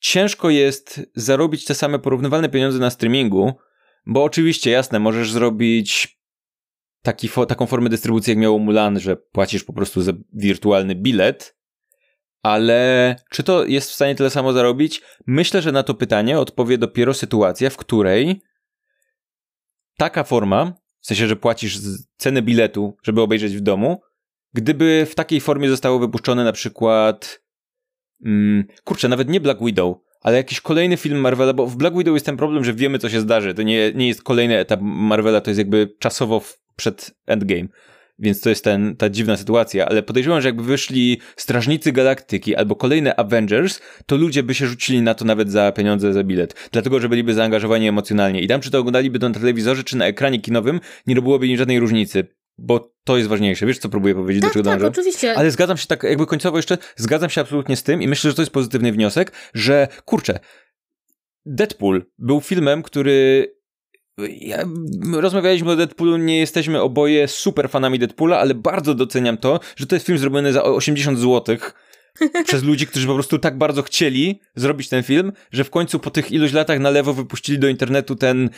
[0.00, 3.52] ciężko jest zarobić te same porównywalne pieniądze na streamingu,
[4.06, 6.15] bo oczywiście, jasne, możesz zrobić
[7.06, 11.56] taki, taką formę dystrybucji, jak miało Mulan, że płacisz po prostu za wirtualny bilet,
[12.42, 15.02] ale czy to jest w stanie tyle samo zarobić?
[15.26, 18.40] Myślę, że na to pytanie odpowie dopiero sytuacja, w której
[19.98, 21.78] taka forma, w sensie, że płacisz
[22.16, 24.00] cenę biletu, żeby obejrzeć w domu,
[24.52, 27.42] gdyby w takiej formie zostało wypuszczone na przykład
[28.24, 32.14] mm, kurczę, nawet nie Black Widow, ale jakiś kolejny film Marvela, bo w Black Widow
[32.14, 33.54] jest ten problem, że wiemy, co się zdarzy.
[33.54, 36.40] To nie, nie jest kolejny etap Marvela, to jest jakby czasowo
[36.76, 37.68] przed Endgame.
[38.18, 42.76] Więc to jest ten, ta dziwna sytuacja, ale podejrzewam, że jakby wyszli Strażnicy Galaktyki albo
[42.76, 46.68] kolejne Avengers, to ludzie by się rzucili na to nawet za pieniądze za bilet.
[46.72, 48.40] Dlatego, że byliby zaangażowani emocjonalnie.
[48.40, 51.56] I tam, czy to oglądaliby to na telewizorze, czy na ekranie kinowym, nie robiłoby im
[51.56, 52.26] żadnej różnicy.
[52.58, 53.66] Bo to jest ważniejsze.
[53.66, 54.88] Wiesz, co próbuję powiedzieć, tak, do czego tak, dążę?
[54.88, 55.34] oczywiście.
[55.34, 58.34] Ale zgadzam się tak, jakby końcowo jeszcze, zgadzam się absolutnie z tym i myślę, że
[58.36, 60.38] to jest pozytywny wniosek, że kurczę,
[61.46, 63.46] Deadpool był filmem, który
[64.40, 64.64] ja,
[65.12, 69.96] rozmawialiśmy o Deadpoolu, nie jesteśmy oboje super fanami Deadpoola, ale bardzo doceniam to, że to
[69.96, 71.74] jest film zrobiony za 80 złotych
[72.46, 76.10] przez ludzi, którzy po prostu tak bardzo chcieli zrobić ten film, że w końcu po
[76.10, 78.50] tych iluś latach na lewo wypuścili do internetu ten,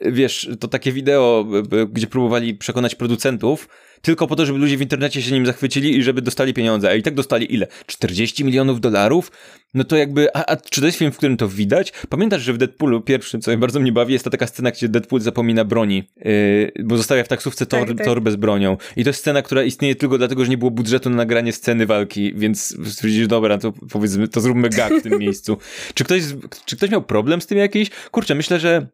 [0.00, 1.46] wiesz, to takie wideo,
[1.92, 3.68] gdzie próbowali przekonać producentów,
[4.02, 6.88] tylko po to, żeby ludzie w internecie się nim zachwycili i żeby dostali pieniądze.
[6.88, 7.66] A i tak dostali ile?
[7.86, 9.32] 40 milionów dolarów?
[9.74, 11.92] No to jakby, a, a czy to jest film, w którym to widać?
[12.08, 14.88] Pamiętasz, że w Deadpoolu pierwszym, co mnie bardzo mnie bawi, jest ta taka scena, gdzie
[14.88, 18.06] Deadpool zapomina broni, yy, bo zostawia w taksówce tor, tak, tak.
[18.06, 18.76] torbę z bronią.
[18.96, 21.86] I to jest scena, która istnieje tylko dlatego, że nie było budżetu na nagranie sceny
[21.86, 25.58] walki, więc stwierdzisz, dobra, to powiedzmy, to zróbmy gag w tym miejscu.
[25.94, 26.22] Czy ktoś,
[26.64, 27.90] czy ktoś miał problem z tym jakiś?
[28.10, 28.86] Kurczę, myślę, że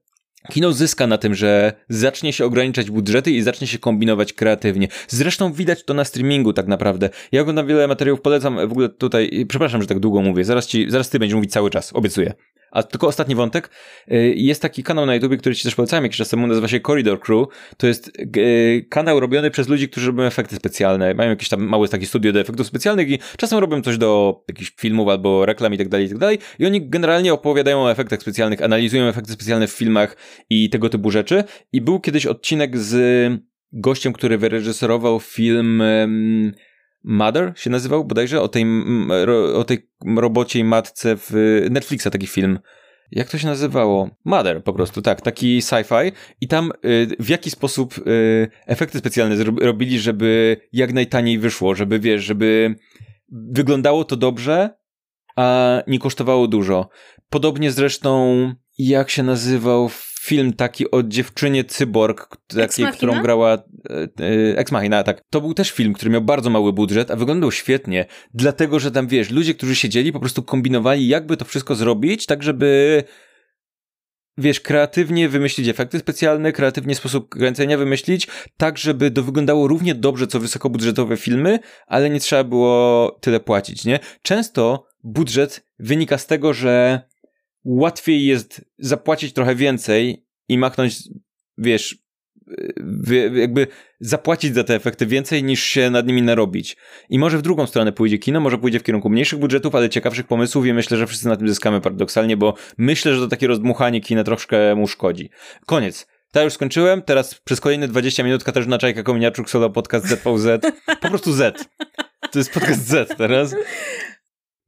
[0.50, 4.88] Kino zyska na tym, że zacznie się ograniczać budżety i zacznie się kombinować kreatywnie.
[5.08, 7.10] Zresztą widać to na streamingu tak naprawdę.
[7.32, 10.90] Ja oglądam wiele materiałów, polecam w ogóle tutaj, przepraszam, że tak długo mówię, zaraz ci,
[10.90, 12.32] zaraz ty będziesz mówić cały czas, obiecuję.
[12.72, 13.70] A tylko ostatni wątek.
[14.12, 16.80] Y, jest taki kanał na YouTube, który ci też polecałem jakiś czas temu, nazywa się
[16.80, 17.46] Corridor Crew.
[17.76, 21.14] To jest y, kanał robiony przez ludzi, którzy robią efekty specjalne.
[21.14, 24.72] Mają jakieś tam małe takie studio do efektów specjalnych i czasem robią coś do jakichś
[24.80, 26.38] filmów albo reklam i tak dalej, i tak dalej.
[26.58, 30.16] I oni generalnie opowiadają o efektach specjalnych, analizują efekty specjalne w filmach
[30.50, 31.44] i tego typu rzeczy.
[31.72, 35.82] I był kiedyś odcinek z gościem, który wyreżyserował film
[37.04, 38.64] Mother się nazywał bodajże, o tej,
[39.54, 41.32] o tej robocie i matce w
[41.70, 42.58] Netflixa taki film.
[43.10, 44.10] jak to się nazywało?
[44.24, 49.44] Mother po prostu, tak, taki sci-fi i tam y, w jaki sposób y, efekty specjalne
[49.44, 52.74] robili, żeby jak najtaniej wyszło, żeby wiesz, żeby
[53.28, 54.70] wyglądało to dobrze,
[55.36, 56.88] a nie kosztowało dużo.
[57.28, 59.88] Podobnie zresztą, jak się nazywał
[60.22, 63.58] film taki o dziewczynie cyborg, takiej, którą grała e,
[63.94, 65.22] e, Ex Machina, tak.
[65.30, 69.06] To był też film, który miał bardzo mały budżet, a wyglądał świetnie, dlatego, że tam,
[69.06, 73.02] wiesz, ludzie, którzy siedzieli, po prostu kombinowali, jakby to wszystko zrobić, tak żeby
[74.38, 80.26] wiesz, kreatywnie wymyślić efekty specjalne, kreatywnie sposób kręcenia wymyślić, tak żeby to wyglądało równie dobrze,
[80.26, 83.98] co wysokobudżetowe filmy, ale nie trzeba było tyle płacić, nie?
[84.22, 87.02] Często budżet wynika z tego, że
[87.64, 90.98] łatwiej jest zapłacić trochę więcej i machnąć,
[91.58, 92.02] wiesz,
[93.34, 93.66] jakby
[94.00, 96.76] zapłacić za te efekty więcej niż się nad nimi narobić.
[97.08, 100.26] I może w drugą stronę pójdzie kino, może pójdzie w kierunku mniejszych budżetów, ale ciekawszych
[100.26, 104.00] pomysłów i myślę, że wszyscy na tym zyskamy paradoksalnie, bo myślę, że to takie rozdmuchanie
[104.00, 105.30] kina troszkę mu szkodzi.
[105.66, 106.06] Koniec.
[106.32, 110.46] Ta już skończyłem, teraz przez kolejne 20 minut Katarzyna Czajka, Kominiarczuk, solo podcast ZVZ.
[111.00, 111.68] Po prostu Z.
[112.32, 113.54] To jest podcast Z teraz.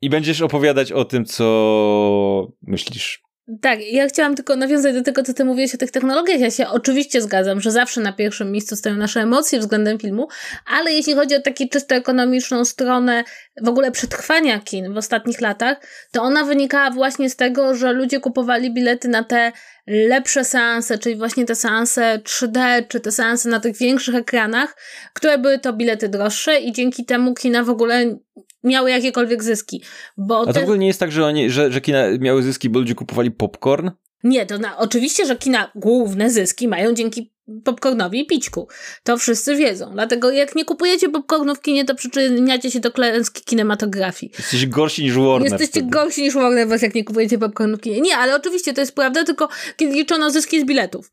[0.04, 3.22] I będziesz opowiadać o tym, co myślisz.
[3.62, 6.40] Tak, ja chciałam tylko nawiązać do tego, co ty mówiłeś o tych technologiach.
[6.40, 10.28] Ja się oczywiście zgadzam, że zawsze na pierwszym miejscu stoją nasze emocje względem filmu,
[10.66, 13.24] ale jeśli chodzi o taką czysto ekonomiczną stronę
[13.62, 15.80] w ogóle przetrwania kin w ostatnich latach,
[16.12, 19.52] to ona wynikała właśnie z tego, że ludzie kupowali bilety na te
[19.86, 24.76] lepsze seanse, czyli właśnie te seanse 3D, czy te seanse na tych większych ekranach,
[25.14, 28.16] które były to bilety droższe i dzięki temu kina w ogóle
[28.64, 29.82] miały jakiekolwiek zyski.
[30.16, 30.60] Bo A to te...
[30.60, 33.30] w ogóle nie jest tak, że, oni, że, że kina miały zyski, bo ludzie kupowali
[33.30, 33.90] popcorn?
[34.24, 38.68] Nie, to na, oczywiście, że kina główne zyski mają dzięki popcornowi i pićku.
[39.02, 39.90] To wszyscy wiedzą.
[39.92, 44.32] Dlatego jak nie kupujecie popcornu w kinie, to przyczyniacie się do klęski kinematografii.
[44.38, 45.42] Jesteście gorsi niż Warner.
[45.42, 45.90] Jesteście wtedy.
[45.90, 48.00] gorsi niż Warner, was jak nie kupujecie popcornu w kinie.
[48.00, 51.10] Nie, ale oczywiście to jest prawda, tylko kiedy liczono zyski z biletów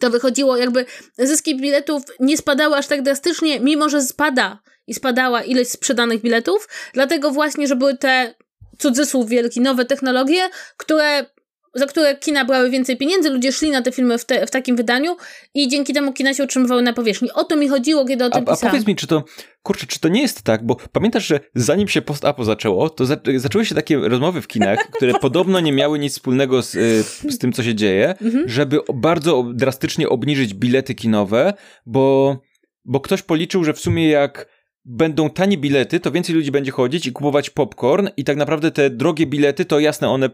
[0.00, 0.86] to wychodziło jakby
[1.18, 6.68] zyski biletów nie spadały aż tak drastycznie, mimo że spada i spadała ilość sprzedanych biletów,
[6.92, 8.34] dlatego właśnie, że były te
[8.78, 11.26] cudzysłów wielki, nowe technologie, które
[11.74, 14.76] za które kina brały więcej pieniędzy, ludzie szli na te filmy w, te, w takim
[14.76, 15.16] wydaniu
[15.54, 17.32] i dzięki temu kina się utrzymywały na powierzchni.
[17.32, 18.52] O to mi chodziło, kiedy o tym a.
[18.52, 19.24] A powiedz mi, czy to,
[19.62, 23.16] kurczę, czy to nie jest tak, bo pamiętasz, że zanim się post-apo zaczęło, to za,
[23.36, 27.38] zaczęły się takie rozmowy w kinach, które podobno nie miały nic wspólnego z, y, z
[27.38, 28.48] tym, co się dzieje, mhm.
[28.48, 31.54] żeby bardzo drastycznie obniżyć bilety kinowe,
[31.86, 32.36] bo,
[32.84, 34.46] bo ktoś policzył, że w sumie jak
[34.84, 38.90] będą tanie bilety, to więcej ludzi będzie chodzić i kupować popcorn i tak naprawdę te
[38.90, 40.30] drogie bilety, to jasne, one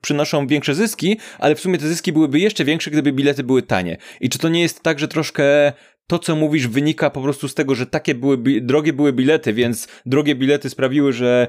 [0.00, 3.96] przynoszą większe zyski, ale w sumie te zyski byłyby jeszcze większe, gdyby bilety były tanie.
[4.20, 5.72] I czy to nie jest tak, że troszkę
[6.06, 9.88] to, co mówisz, wynika po prostu z tego, że takie były, drogie były bilety, więc
[10.06, 11.46] drogie bilety sprawiły, że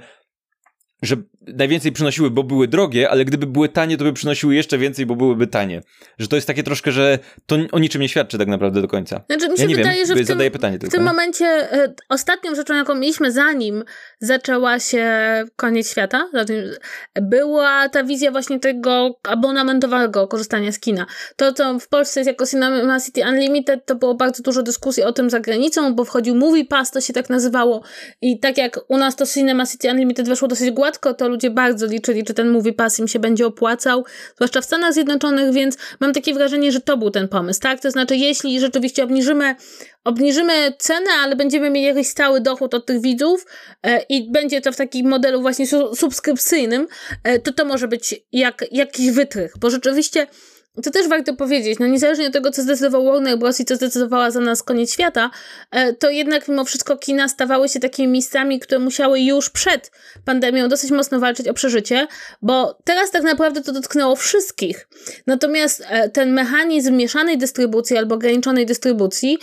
[1.01, 1.15] że
[1.53, 5.15] najwięcej przynosiły, bo były drogie, ale gdyby były tanie, to by przynosiły jeszcze więcej, bo
[5.15, 5.81] byłyby tanie.
[6.19, 9.21] Że to jest takie troszkę, że to o niczym nie świadczy tak naprawdę do końca.
[9.29, 11.93] Znaczy, mi się ja nie wydaje, wiem, że w tym, pytanie w tym momencie y,
[12.09, 13.83] ostatnią rzeczą, jaką mieliśmy zanim
[14.19, 15.05] zaczęła się
[15.55, 16.29] koniec świata,
[17.21, 21.05] była ta wizja właśnie tego abonamentowego korzystania z kina.
[21.35, 25.13] To, co w Polsce jest jako Cinema City Unlimited, to było bardzo dużo dyskusji o
[25.13, 27.83] tym za granicą, bo wchodził Movie Pass, to się tak nazywało
[28.21, 31.38] i tak jak u nas to Cinema City Unlimited weszło dosyć gładko, gładko, to ludzie
[31.49, 35.77] bardzo liczyli, czy ten Movie Pass im się będzie opłacał, zwłaszcza w Stanach Zjednoczonych, więc
[35.99, 37.79] mam takie wrażenie, że to był ten pomysł, tak?
[37.81, 39.55] To znaczy, jeśli rzeczywiście obniżymy,
[40.03, 43.45] obniżymy cenę, ale będziemy mieli jakiś stały dochód od tych widzów
[43.83, 46.87] e, i będzie to w takim modelu właśnie su subskrypcyjnym,
[47.23, 50.27] e, to to może być jak, jakiś wytrych, bo rzeczywiście
[50.83, 53.59] to też warto powiedzieć, no niezależnie od tego, co zdecydował Warner Bros.
[53.59, 55.31] i co zdecydowała za nas koniec świata,
[55.71, 59.91] e, to jednak mimo wszystko kina stawały się takimi miejscami, które musiały już przed
[60.25, 62.07] pandemią dosyć mocno walczyć o przeżycie,
[62.41, 64.87] bo teraz tak naprawdę to dotknęło wszystkich.
[65.27, 69.37] Natomiast e, ten mechanizm mieszanej dystrybucji albo ograniczonej dystrybucji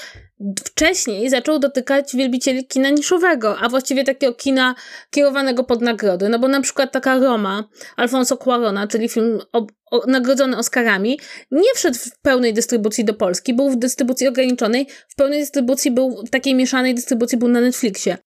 [0.65, 4.75] wcześniej zaczął dotykać wielbicieli kina niszowego, a właściwie takiego kina
[5.11, 6.29] kierowanego pod nagrody.
[6.29, 11.21] No bo na przykład taka Roma Alfonso Cuarona, czyli film o, o, nagrodzony Oscarami,
[11.51, 16.25] nie wszedł w pełnej dystrybucji do Polski, był w dystrybucji ograniczonej, w pełnej dystrybucji był,
[16.27, 18.19] w takiej mieszanej dystrybucji był na Netflixie.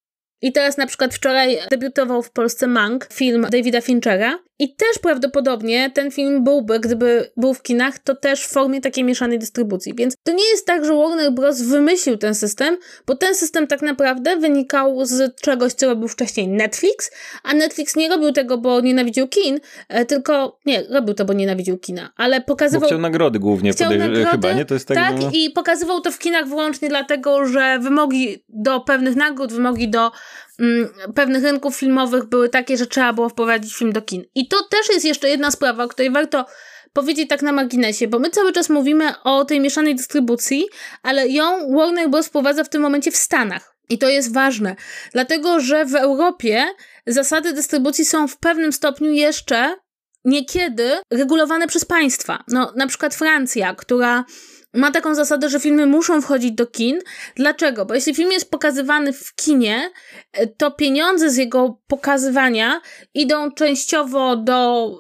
[0.43, 4.39] I teraz na przykład wczoraj debiutował w Polsce Mank, film Davida Finchera.
[4.61, 9.05] I też prawdopodobnie ten film byłby, gdyby był w kinach, to też w formie takiej
[9.05, 9.95] mieszanej dystrybucji.
[9.95, 11.63] Więc to nie jest tak, że Warner Bros.
[11.63, 17.11] wymyślił ten system, bo ten system tak naprawdę wynikał z czegoś, co robił wcześniej Netflix,
[17.43, 21.79] a Netflix nie robił tego, bo nienawidził kin, e, tylko nie, robił to, bo nienawidził
[21.79, 22.81] kina, ale pokazywał...
[22.81, 24.65] Bo chciał nagrody głównie, chciał nagrody, chyba, nie?
[24.65, 25.31] To jest tak, tak no...
[25.33, 30.11] i pokazywał to w kinach wyłącznie dlatego, że wymogi do pewnych nagród, wymogi do
[31.15, 34.25] pewnych rynków filmowych były takie, że trzeba było wprowadzić film do kin.
[34.35, 36.47] I to też jest jeszcze jedna sprawa, o której warto
[36.93, 40.67] powiedzieć tak na marginesie, bo my cały czas mówimy o tej mieszanej dystrybucji,
[41.03, 42.27] ale ją Warner Bros.
[42.27, 43.77] wprowadza w tym momencie w Stanach.
[43.89, 44.77] I to jest ważne,
[45.13, 46.67] dlatego że w Europie
[47.07, 49.77] zasady dystrybucji są w pewnym stopniu jeszcze
[50.25, 52.45] niekiedy regulowane przez państwa.
[52.49, 54.25] No, na przykład Francja, która
[54.75, 56.99] ma taką zasadę, że filmy muszą wchodzić do kin.
[57.37, 57.87] Dlaczego?
[57.87, 59.91] Bo jeśli film jest pokazywany w kinie,
[60.57, 62.81] to pieniądze z jego pokazywania
[63.15, 64.91] idą częściowo do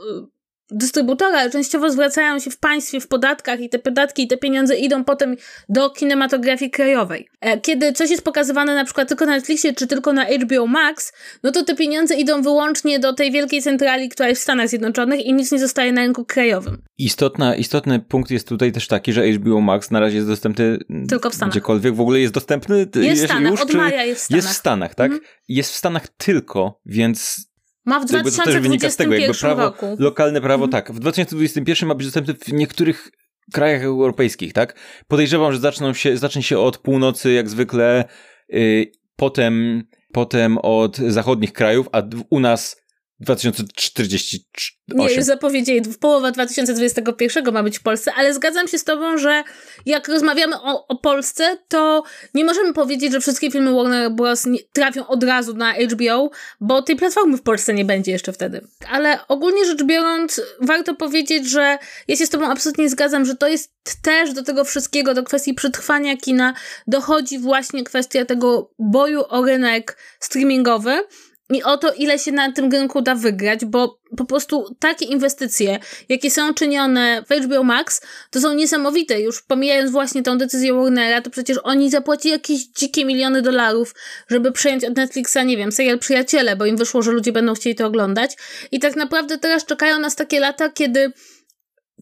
[0.70, 5.04] dystrybutora częściowo zwracają się w państwie w podatkach i te podatki i te pieniądze idą
[5.04, 5.36] potem
[5.68, 7.28] do kinematografii krajowej.
[7.40, 11.12] E, kiedy coś jest pokazywane na przykład tylko na Netflixie czy tylko na HBO Max,
[11.42, 15.20] no to te pieniądze idą wyłącznie do tej wielkiej centrali, która jest w Stanach Zjednoczonych
[15.20, 16.82] i nic nie zostaje na rynku krajowym.
[16.98, 20.78] Istotna, istotny punkt jest tutaj też taki, że HBO Max na razie jest dostępny
[21.08, 21.52] tylko w Stanach.
[21.52, 22.86] Gdziekolwiek w ogóle jest dostępny.
[22.94, 24.36] Jest w Stanach, już, od maja jest w Stanach.
[24.36, 25.12] Jest w Stanach, tak?
[25.12, 25.30] Mhm.
[25.48, 27.49] Jest w Stanach tylko, więc
[27.86, 29.96] ma w 2021 prawo, roku.
[29.98, 30.70] Lokalne prawo, mhm.
[30.70, 30.92] tak.
[30.92, 33.10] W 2021 ma być dostępny w niektórych
[33.52, 34.78] krajach europejskich, tak?
[35.08, 38.04] Podejrzewam, że zaczną się, zacznie się od północy, jak zwykle,
[38.48, 42.79] yy, potem, potem od zachodnich krajów, a u nas
[43.20, 44.72] 2043.
[44.88, 49.42] Nie, już zapowiedzieli, połowa 2021 ma być w Polsce, ale zgadzam się z tobą, że
[49.86, 52.02] jak rozmawiamy o, o Polsce, to
[52.34, 54.48] nie możemy powiedzieć, że wszystkie filmy Warner Bros.
[54.72, 56.30] trafią od razu na HBO,
[56.60, 58.60] bo tej platformy w Polsce nie będzie jeszcze wtedy.
[58.90, 61.78] Ale ogólnie rzecz biorąc, warto powiedzieć, że
[62.08, 65.54] ja się z tobą absolutnie zgadzam, że to jest też do tego wszystkiego, do kwestii
[65.54, 66.54] przetrwania kina,
[66.86, 71.02] dochodzi właśnie kwestia tego boju o rynek streamingowy,
[71.50, 75.78] i o to, ile się na tym rynku da wygrać, bo po prostu takie inwestycje,
[76.08, 79.20] jakie są czynione w HBO Max, to są niesamowite.
[79.20, 83.94] Już pomijając właśnie tą decyzję Warnera, to przecież oni zapłacili jakieś dzikie miliony dolarów,
[84.28, 87.76] żeby przejąć od Netflixa, nie wiem, serial Przyjaciele, bo im wyszło, że ludzie będą chcieli
[87.76, 88.36] to oglądać.
[88.72, 91.12] I tak naprawdę teraz czekają nas takie lata, kiedy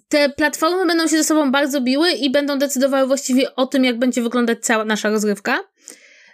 [0.09, 3.99] te platformy będą się ze sobą bardzo biły i będą decydowały właściwie o tym, jak
[3.99, 5.65] będzie wyglądać cała nasza rozrywka.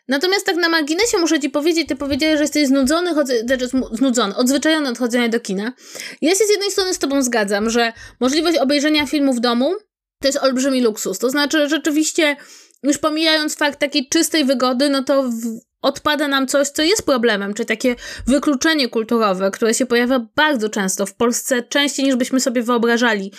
[0.08, 3.10] Natomiast tak na marginesie muszę ci powiedzieć, ty powiedziałeś, że jesteś znudzony,
[3.46, 5.72] znaczy znudzony, odzwyczajony od chodzenia do kina.
[6.20, 9.74] Ja się z jednej strony z tobą zgadzam, że możliwość obejrzenia filmu w domu
[10.20, 11.18] to jest olbrzymi luksus.
[11.18, 12.36] To znaczy, rzeczywiście,
[12.82, 17.54] już pomijając fakt takiej czystej wygody, no to w, odpada nam coś, co jest problemem,
[17.54, 22.62] czy takie wykluczenie kulturowe, które się pojawia bardzo często w Polsce, częściej niż byśmy sobie
[22.62, 23.32] wyobrażali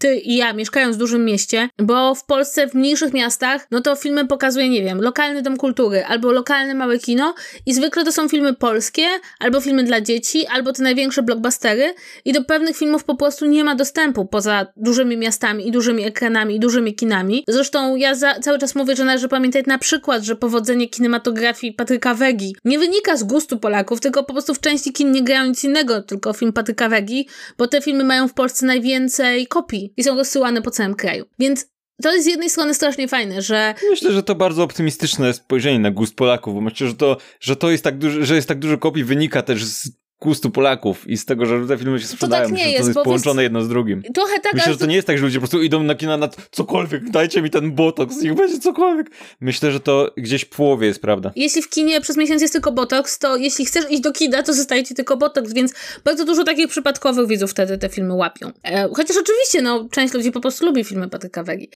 [0.00, 3.96] ty i ja mieszkając w dużym mieście, bo w Polsce w mniejszych miastach, no to
[3.96, 7.34] filmy pokazuje, nie wiem, lokalny dom kultury albo lokalne małe kino
[7.66, 9.02] i zwykle to są filmy polskie,
[9.38, 13.64] albo filmy dla dzieci, albo te największe blockbustery i do pewnych filmów po prostu nie
[13.64, 17.44] ma dostępu poza dużymi miastami i dużymi ekranami i dużymi kinami.
[17.48, 22.14] Zresztą ja za, cały czas mówię, że należy pamiętać na przykład, że powodzenie kinematografii Patryka
[22.14, 25.64] Wegi nie wynika z gustu Polaków, tylko po prostu w części kin nie grają nic
[25.64, 30.16] innego, tylko film Patryka Wegi, bo te filmy mają w Polsce najwięcej kopii i są
[30.16, 31.24] rozsyłane po całym kraju.
[31.38, 31.66] Więc
[32.02, 33.74] to jest z jednej strony strasznie fajne, że...
[33.90, 37.70] Myślę, że to bardzo optymistyczne spojrzenie na gust Polaków, bo myślę, że to, że to
[37.70, 41.24] jest tak dużo, że jest tak dużo kopii wynika też z gustu Polaków i z
[41.24, 42.42] tego, że te filmy się sprzedają.
[42.42, 44.02] To tak nie jest, to jest połączone jedno z drugim.
[44.14, 46.16] Trochę tak, Myślę, że to nie jest tak, że ludzie po prostu idą na kina
[46.16, 49.10] na cokolwiek, dajcie mi ten botox, niech będzie cokolwiek.
[49.40, 51.32] Myślę, że to gdzieś w połowie jest prawda.
[51.36, 54.54] Jeśli w kinie przez miesiąc jest tylko botox, to jeśli chcesz iść do kina, to
[54.54, 58.52] zostaje ci tylko botox, więc bardzo dużo takich przypadkowych widzów wtedy te filmy łapią.
[58.64, 61.70] E, chociaż oczywiście, no, część ludzi po prostu lubi filmy Patryka Wegi.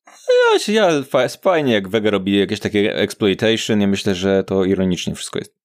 [0.68, 1.02] Ja, ja
[1.42, 5.63] fajnie, jak Wega robi jakieś takie exploitation, ja myślę, że to ironicznie wszystko jest.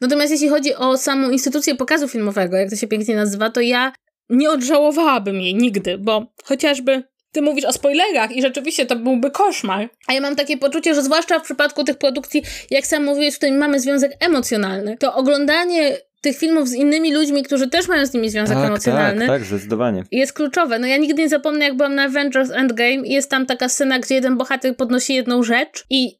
[0.00, 3.92] Natomiast jeśli chodzi o samą instytucję pokazu filmowego, jak to się pięknie nazywa, to ja
[4.30, 9.88] nie odżałowałabym jej nigdy, bo chociażby ty mówisz o spoilerach i rzeczywiście to byłby koszmar.
[10.06, 13.58] A ja mam takie poczucie, że zwłaszcza w przypadku tych produkcji, jak sam mówiłeś, którym
[13.58, 18.30] mamy związek emocjonalny, to oglądanie tych filmów z innymi ludźmi, którzy też mają z nimi
[18.30, 19.26] związek tak, emocjonalny.
[19.26, 20.04] Tak, tak, zdecydowanie.
[20.12, 20.78] Jest kluczowe.
[20.78, 23.98] No ja nigdy nie zapomnę, jak byłam na Avengers Endgame i jest tam taka scena,
[23.98, 26.18] gdzie jeden bohater podnosi jedną rzecz i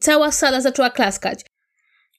[0.00, 1.40] cała sala zaczęła klaskać.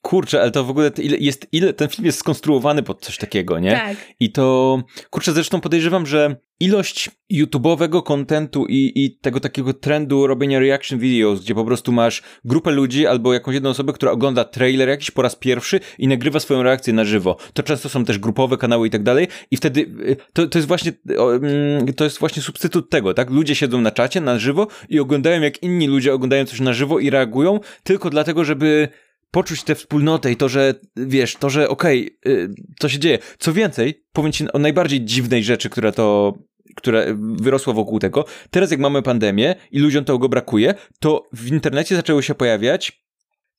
[0.05, 3.59] Kurczę, ale to w ogóle ile, jest, ile ten film jest skonstruowany pod coś takiego,
[3.59, 3.71] nie?
[3.71, 3.97] Tak.
[4.19, 10.59] I to, kurczę, zresztą podejrzewam, że ilość YouTube'owego kontentu i, i tego takiego trendu robienia
[10.59, 14.89] reaction videos, gdzie po prostu masz grupę ludzi albo jakąś jedną osobę, która ogląda trailer
[14.89, 17.37] jakiś po raz pierwszy i nagrywa swoją reakcję na żywo.
[17.53, 20.67] To często są też grupowe kanały i tak dalej i wtedy y, to, to jest
[20.67, 23.29] właśnie mm, to jest właśnie substytut tego, tak?
[23.29, 26.99] Ludzie siedzą na czacie na żywo i oglądają jak inni ludzie oglądają coś na żywo
[26.99, 28.89] i reagują tylko dlatego, żeby
[29.35, 33.19] poczuć tę wspólnotę i to, że wiesz, to, że okej, okay, co się dzieje.
[33.39, 36.33] Co więcej, powiem ci o najbardziej dziwnej rzeczy, która to
[36.75, 38.25] która wyrosła wokół tego.
[38.49, 43.05] Teraz jak mamy pandemię i ludziom tego brakuje, to w internecie zaczęły się pojawiać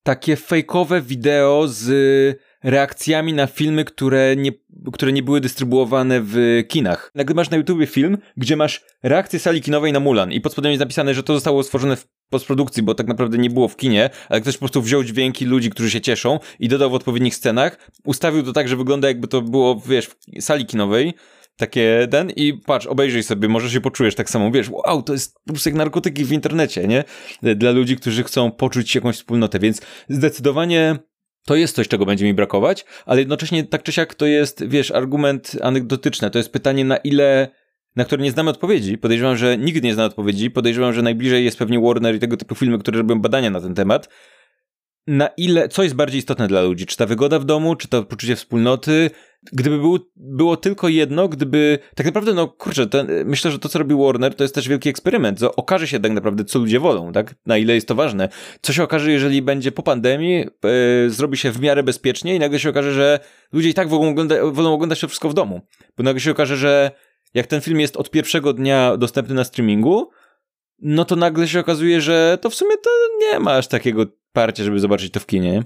[0.03, 1.87] takie fejkowe wideo z
[2.67, 4.53] reakcjami na filmy, które nie,
[4.93, 7.11] które nie były dystrybuowane w kinach.
[7.15, 10.73] Nagle masz na YouTubie film, gdzie masz reakcję sali kinowej na Mulan i pod spodem
[10.73, 14.11] jest napisane, że to zostało stworzone w postprodukcji, bo tak naprawdę nie było w kinie,
[14.29, 17.91] ale ktoś po prostu wziął dźwięki ludzi, którzy się cieszą i dodał w odpowiednich scenach,
[18.05, 21.15] ustawił to tak, że wygląda jakby to było, wiesz, w sali kinowej,
[21.57, 25.35] takie ten i patrz, obejrzyj sobie, może się poczujesz tak samo, wiesz, wow, to jest
[25.45, 27.05] po prostu jak narkotyki w internecie, nie?
[27.43, 30.99] Dla ludzi, którzy chcą poczuć jakąś wspólnotę, więc zdecydowanie
[31.47, 34.91] to jest coś, czego będzie mi brakować, ale jednocześnie tak czy siak to jest, wiesz,
[34.91, 37.49] argument anegdotyczny, to jest pytanie na ile
[37.97, 38.99] na które nie znamy odpowiedzi.
[38.99, 40.51] Podejrzewam, że nikt nie zna odpowiedzi.
[40.51, 43.75] Podejrzewam, że najbliżej jest pewnie Warner i tego typu filmy, które robią badania na ten
[43.75, 44.09] temat
[45.07, 46.87] na ile, co jest bardziej istotne dla ludzi?
[46.87, 49.11] Czy ta wygoda w domu, czy to poczucie wspólnoty?
[49.53, 52.87] Gdyby był, było tylko jedno, gdyby, tak naprawdę, no kurczę,
[53.25, 56.13] myślę, że to, co robi Warner, to jest też wielki eksperyment, co okaże się tak
[56.13, 57.35] naprawdę, co ludzie wolą, tak?
[57.47, 58.29] Na ile jest to ważne.
[58.63, 60.47] Co się okaże, jeżeli będzie po pandemii,
[61.05, 63.21] yy, zrobi się w miarę bezpiecznie i nagle się okaże, że
[63.53, 65.61] ludzie i tak wolą, ogląda, wolą oglądać to wszystko w domu.
[65.97, 66.91] Bo nagle się okaże, że
[67.35, 70.11] jak ten film jest od pierwszego dnia dostępny na streamingu,
[70.79, 72.91] no to nagle się okazuje, że to w sumie to
[73.21, 75.63] nie ma aż takiego parcia, żeby zobaczyć to w kinie.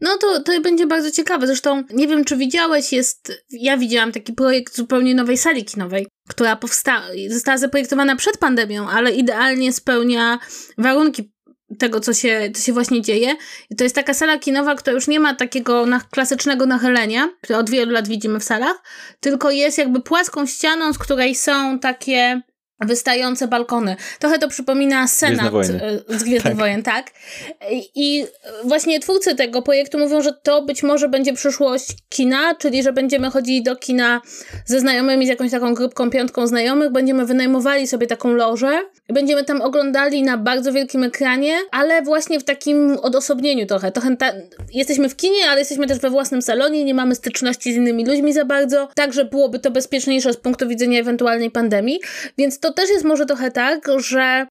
[0.00, 1.46] No to, to będzie bardzo ciekawe.
[1.46, 3.44] Zresztą nie wiem, czy widziałeś, jest.
[3.50, 9.10] Ja widziałam taki projekt zupełnie nowej sali kinowej, która powstała, została zaprojektowana przed pandemią, ale
[9.10, 10.38] idealnie spełnia
[10.78, 11.34] warunki
[11.78, 13.36] tego, co się, co się właśnie dzieje.
[13.70, 17.58] I to jest taka sala kinowa, która już nie ma takiego na, klasycznego nachylenia, które
[17.58, 18.82] od wielu lat widzimy w salach,
[19.20, 22.42] tylko jest jakby płaską ścianą, z której są takie
[22.84, 23.96] wystające balkony.
[24.18, 25.52] Trochę to przypomina Senat
[26.08, 26.56] z Gwiezdnych tak.
[26.56, 27.10] Wojen, tak?
[27.94, 28.26] I
[28.64, 33.30] właśnie twórcy tego projektu mówią, że to być może będzie przyszłość kina, czyli że będziemy
[33.30, 34.20] chodzili do kina
[34.66, 39.44] ze znajomymi, z jakąś taką grupką, piątką znajomych, będziemy wynajmowali sobie taką lożę i będziemy
[39.44, 43.92] tam oglądali na bardzo wielkim ekranie, ale właśnie w takim odosobnieniu trochę.
[43.92, 44.32] trochę ta...
[44.72, 48.32] Jesteśmy w kinie, ale jesteśmy też we własnym salonie, nie mamy styczności z innymi ludźmi
[48.32, 52.00] za bardzo, także byłoby to bezpieczniejsze z punktu widzenia ewentualnej pandemii,
[52.38, 54.46] więc to też jest może trochę tak, że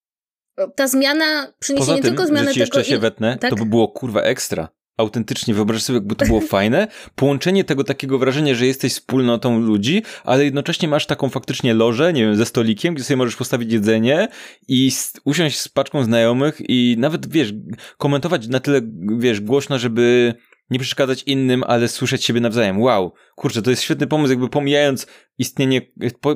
[0.75, 2.89] ta zmiana przyniesie Poza nie tym, tylko zmianę że ci jeszcze tego...
[2.89, 3.49] się wetnę, tak?
[3.49, 4.69] to by było kurwa ekstra.
[4.97, 6.87] Autentycznie, wyobraź sobie, jakby to było fajne.
[7.15, 12.21] Połączenie tego takiego wrażenia, że jesteś wspólnotą ludzi, ale jednocześnie masz taką faktycznie lożę, nie
[12.21, 14.27] wiem, ze stolikiem, gdzie sobie możesz postawić jedzenie
[14.67, 14.91] i
[15.25, 17.53] usiąść z paczką znajomych i nawet, wiesz,
[17.97, 18.81] komentować na tyle,
[19.17, 20.33] wiesz, głośno, żeby
[20.69, 22.81] nie przeszkadzać innym, ale słyszeć siebie nawzajem.
[22.81, 25.07] Wow, kurczę, to jest świetny pomysł, jakby pomijając
[25.37, 25.81] istnienie,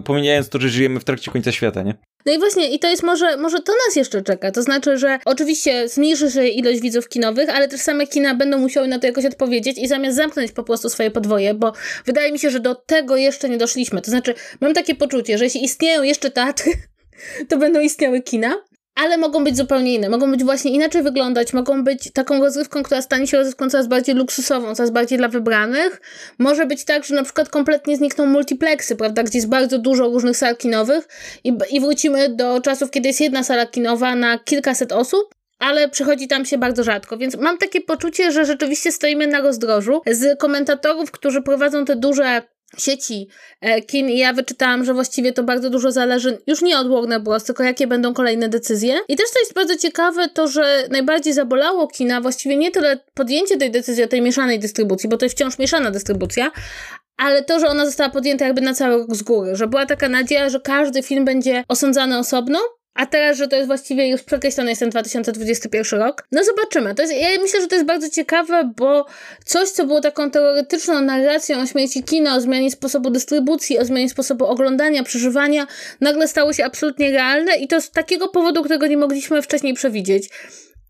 [0.05, 1.97] pomijając to, że żyjemy w trakcie końca świata, nie?
[2.25, 4.51] No i właśnie, i to jest może, może to nas jeszcze czeka.
[4.51, 8.87] To znaczy, że oczywiście zmniejszy się ilość widzów kinowych, ale też same kina będą musiały
[8.87, 11.73] na to jakoś odpowiedzieć i zamiast zamknąć po prostu swoje podwoje, bo
[12.05, 14.01] wydaje mi się, że do tego jeszcze nie doszliśmy.
[14.01, 16.71] To znaczy, mam takie poczucie, że jeśli istnieją jeszcze teatry,
[17.49, 18.55] to będą istniały kina,
[18.97, 20.09] ale mogą być zupełnie inne.
[20.09, 24.15] Mogą być właśnie inaczej wyglądać, mogą być taką rozrywką, która stanie się rozrywką coraz bardziej
[24.15, 26.01] luksusową, coraz bardziej dla wybranych.
[26.37, 30.37] Może być tak, że na przykład kompletnie znikną multiplexy, prawda, gdzie jest bardzo dużo różnych
[30.37, 31.07] sal kinowych
[31.43, 36.27] i, i wrócimy do czasów, kiedy jest jedna sala kinowa na kilkaset osób, ale przychodzi
[36.27, 40.01] tam się bardzo rzadko, więc mam takie poczucie, że rzeczywiście stoimy na rozdrożu.
[40.11, 42.41] Z komentatorów, którzy prowadzą te duże
[42.77, 43.27] sieci
[43.61, 47.21] e, kin i ja wyczytałam, że właściwie to bardzo dużo zależy już nie od Warner
[47.45, 48.99] tylko jakie będą kolejne decyzje.
[49.07, 53.57] I też co jest bardzo ciekawe, to że najbardziej zabolało kina właściwie nie tyle podjęcie
[53.57, 56.51] tej decyzji o tej mieszanej dystrybucji, bo to jest wciąż mieszana dystrybucja,
[57.17, 60.09] ale to, że ona została podjęta jakby na cały rok z góry, że była taka
[60.09, 62.59] nadzieja, że każdy film będzie osądzany osobno,
[62.97, 66.23] a teraz, że to jest właściwie już przekreślony jest ten 2021 rok.
[66.31, 66.95] No zobaczymy.
[66.95, 69.05] To jest, ja myślę, że to jest bardzo ciekawe, bo
[69.45, 74.09] coś, co było taką teoretyczną narracją o śmierci kina, o zmianie sposobu dystrybucji, o zmianie
[74.09, 75.67] sposobu oglądania, przeżywania,
[76.01, 80.29] nagle stało się absolutnie realne i to z takiego powodu, którego nie mogliśmy wcześniej przewidzieć.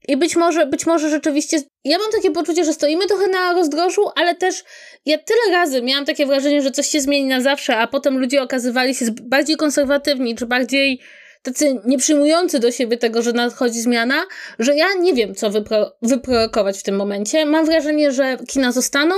[0.08, 1.58] I być może, być może rzeczywiście.
[1.84, 4.64] Ja mam takie poczucie, że stoimy trochę na rozdrożu, ale też
[5.06, 8.42] ja tyle razy miałam takie wrażenie, że coś się zmieni na zawsze, a potem ludzie
[8.42, 11.02] okazywali się bardziej konserwatywni, czy bardziej
[11.48, 14.26] tacy nieprzyjmujący do siebie tego, że nadchodzi zmiana,
[14.60, 17.46] że ja nie wiem, co wypro wyprorokować w tym momencie.
[17.46, 19.16] Mam wrażenie, że kina zostaną,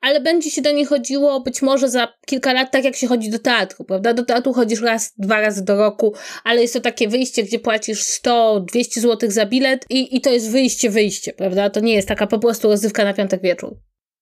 [0.00, 3.30] ale będzie się do nich chodziło być może za kilka lat, tak jak się chodzi
[3.30, 4.14] do teatru, prawda?
[4.14, 6.14] Do teatru chodzisz raz, dwa razy do roku,
[6.44, 10.30] ale jest to takie wyjście, gdzie płacisz 100, 200 zł za bilet i, i to
[10.32, 11.70] jest wyjście, wyjście, prawda?
[11.70, 13.76] To nie jest taka po prostu rozrywka na piątek wieczór.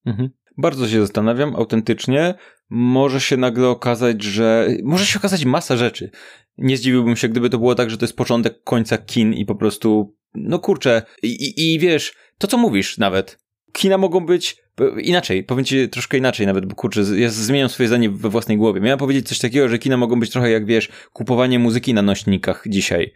[0.06, 0.30] Mhm.
[0.56, 2.34] Bardzo się zastanawiam, autentycznie.
[2.70, 4.68] Może się nagle okazać, że.
[4.82, 6.10] Może się okazać masa rzeczy.
[6.58, 9.54] Nie zdziwiłbym się, gdyby to było tak, że to jest początek końca kin i po
[9.54, 10.16] prostu.
[10.34, 11.02] No kurczę.
[11.22, 13.38] I, i, i wiesz, to co mówisz nawet.
[13.72, 14.64] Kina mogą być
[15.02, 18.80] inaczej, powiem ci troszkę inaczej nawet, bo kurczę, ja zmieniam swoje zdanie we własnej głowie.
[18.80, 22.64] Miałem powiedzieć coś takiego, że kina mogą być trochę jak wiesz, kupowanie muzyki na nośnikach
[22.66, 23.12] dzisiaj.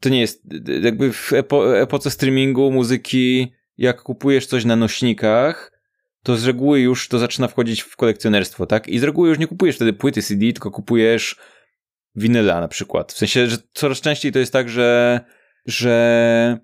[0.00, 0.42] To nie jest,
[0.82, 5.71] jakby w epo, epoce streamingu, muzyki, jak kupujesz coś na nośnikach,
[6.22, 8.88] to z reguły już to zaczyna wchodzić w kolekcjonerstwo, tak?
[8.88, 11.36] I z reguły już nie kupujesz wtedy płyty CD, tylko kupujesz
[12.14, 13.12] winyla na przykład.
[13.12, 15.20] W sensie, że coraz częściej to jest tak, że,
[15.66, 16.58] że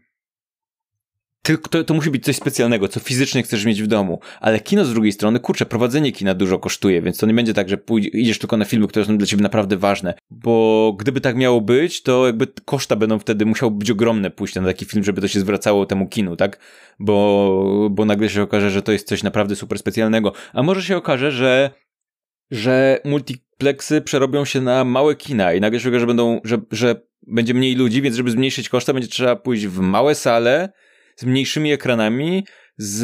[1.42, 4.20] tylko to, to musi być coś specjalnego, co fizycznie chcesz mieć w domu.
[4.40, 7.68] Ale kino z drugiej strony, kurczę, prowadzenie kina dużo kosztuje, więc to nie będzie tak,
[7.68, 7.78] że
[8.12, 10.14] idziesz tylko na filmy, które są dla ciebie naprawdę ważne.
[10.30, 14.62] Bo gdyby tak miało być, to jakby koszta będą wtedy, musiały być ogromne pójść na
[14.62, 16.58] taki film, żeby to się zwracało temu kinu, tak?
[16.98, 20.32] Bo, bo nagle się okaże, że to jest coś naprawdę super specjalnego.
[20.52, 21.70] A może się okaże, że
[22.50, 27.02] że multiplexy przerobią się na małe kina i nagle się okaże, że będą, że, że
[27.26, 30.72] będzie mniej ludzi, więc żeby zmniejszyć koszta, będzie trzeba pójść w małe sale,
[31.18, 32.44] z mniejszymi ekranami,
[32.76, 33.00] z,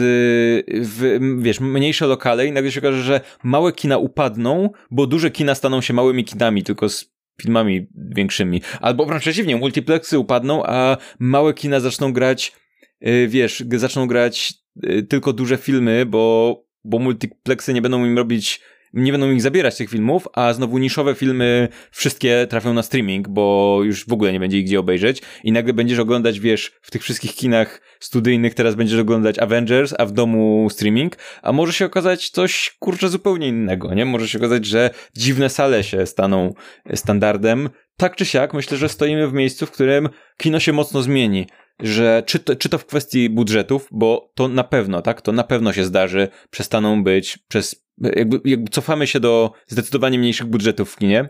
[0.68, 5.54] w, wiesz, mniejsze lokale i nagle się okaże, że małe kina upadną, bo duże kina
[5.54, 8.62] staną się małymi kinami, tylko z filmami większymi.
[8.80, 12.52] Albo wręcz przeciwnie, multiplexy upadną, a małe kina zaczną grać,
[13.00, 18.60] yy, wiesz, zaczną grać yy, tylko duże filmy, bo, bo multiplexy nie będą im robić
[18.94, 23.78] nie będą ich zabierać tych filmów, a znowu niszowe filmy wszystkie trafią na streaming, bo
[23.84, 27.02] już w ogóle nie będzie ich gdzie obejrzeć i nagle będziesz oglądać, wiesz, w tych
[27.02, 32.30] wszystkich kinach studyjnych teraz będziesz oglądać Avengers, a w domu streaming, a może się okazać
[32.30, 34.04] coś, kurczę, zupełnie innego, nie?
[34.04, 36.54] Może się okazać, że dziwne sale się staną
[36.94, 37.70] standardem.
[37.96, 41.46] Tak czy siak, myślę, że stoimy w miejscu, w którym kino się mocno zmieni
[41.80, 45.44] że czy to, czy to w kwestii budżetów, bo to na pewno, tak, to na
[45.44, 50.96] pewno się zdarzy, przestaną być przez, jakby, jakby cofamy się do zdecydowanie mniejszych budżetów w
[50.96, 51.28] kinie,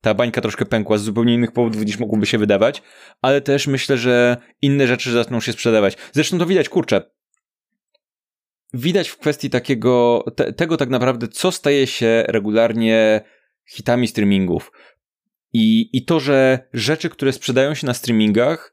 [0.00, 2.82] ta bańka troszkę pękła z zupełnie innych powodów niż mogłoby się wydawać,
[3.22, 5.96] ale też myślę, że inne rzeczy zaczną się sprzedawać.
[6.12, 7.02] Zresztą to widać, kurczę,
[8.74, 13.20] widać w kwestii takiego, te, tego tak naprawdę, co staje się regularnie
[13.68, 14.72] hitami streamingów.
[15.52, 18.72] I, I to, że rzeczy, które sprzedają się na streamingach,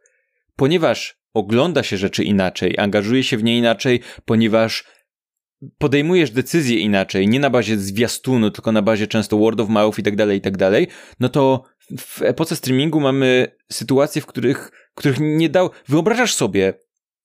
[0.55, 4.85] ponieważ ogląda się rzeczy inaczej, angażuje się w nie inaczej, ponieważ
[5.77, 10.03] podejmujesz decyzje inaczej, nie na bazie zwiastunu, tylko na bazie często word of mouth i
[10.03, 10.87] tak dalej, i tak dalej,
[11.19, 11.63] no to
[11.97, 15.69] w epoce streamingu mamy sytuacje, w których, których nie dał...
[15.87, 16.73] Wyobrażasz sobie,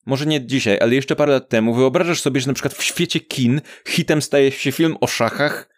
[0.06, 3.20] może nie dzisiaj, ale jeszcze parę lat temu, wyobrażasz sobie, że na przykład w świecie
[3.20, 5.75] kin hitem staje się film o szachach,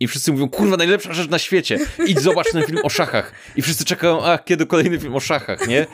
[0.00, 1.78] i wszyscy mówią, kurwa, najlepsza rzecz na świecie.
[2.06, 3.32] Idź zobacz ten film o szachach.
[3.56, 5.86] I wszyscy czekają, a kiedy kolejny film o szachach, nie?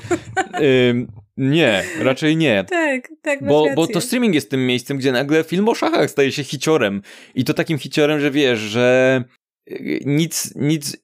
[0.89, 2.65] Ym, nie, raczej nie.
[2.71, 3.47] Tak, tak.
[3.47, 7.03] Bo, bo to streaming jest tym miejscem, gdzie nagle film o szachach staje się hiciorem.
[7.35, 9.25] I to takim hiciorem, że wiesz, że
[9.71, 10.97] y, nic, nic,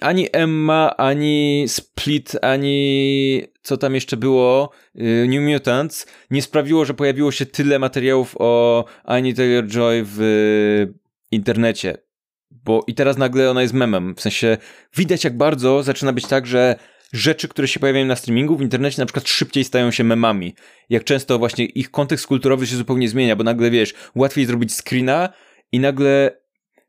[0.00, 6.94] ani Emma, ani Split, ani co tam jeszcze było, y, New Mutants, nie sprawiło, że
[6.94, 10.86] pojawiło się tyle materiałów o Annie Taylor-Joy w
[11.30, 12.07] internecie
[12.50, 14.14] bo i teraz nagle ona jest memem.
[14.14, 14.56] W sensie
[14.96, 16.76] widać jak bardzo zaczyna być tak, że
[17.12, 20.54] rzeczy, które się pojawiają na streamingu w internecie na przykład szybciej stają się memami.
[20.90, 25.28] Jak często właśnie ich kontekst kulturowy się zupełnie zmienia, bo nagle wiesz, łatwiej zrobić screena
[25.72, 26.40] i nagle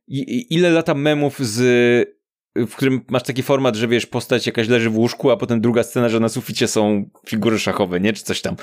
[0.08, 2.20] i, ile lata memów z
[2.56, 5.84] w którym masz taki format, że wiesz, postać jakaś leży w łóżku, a potem druga
[5.84, 8.14] scena, że na suficie są figury szachowe, nie?
[8.14, 8.56] Czy coś tam.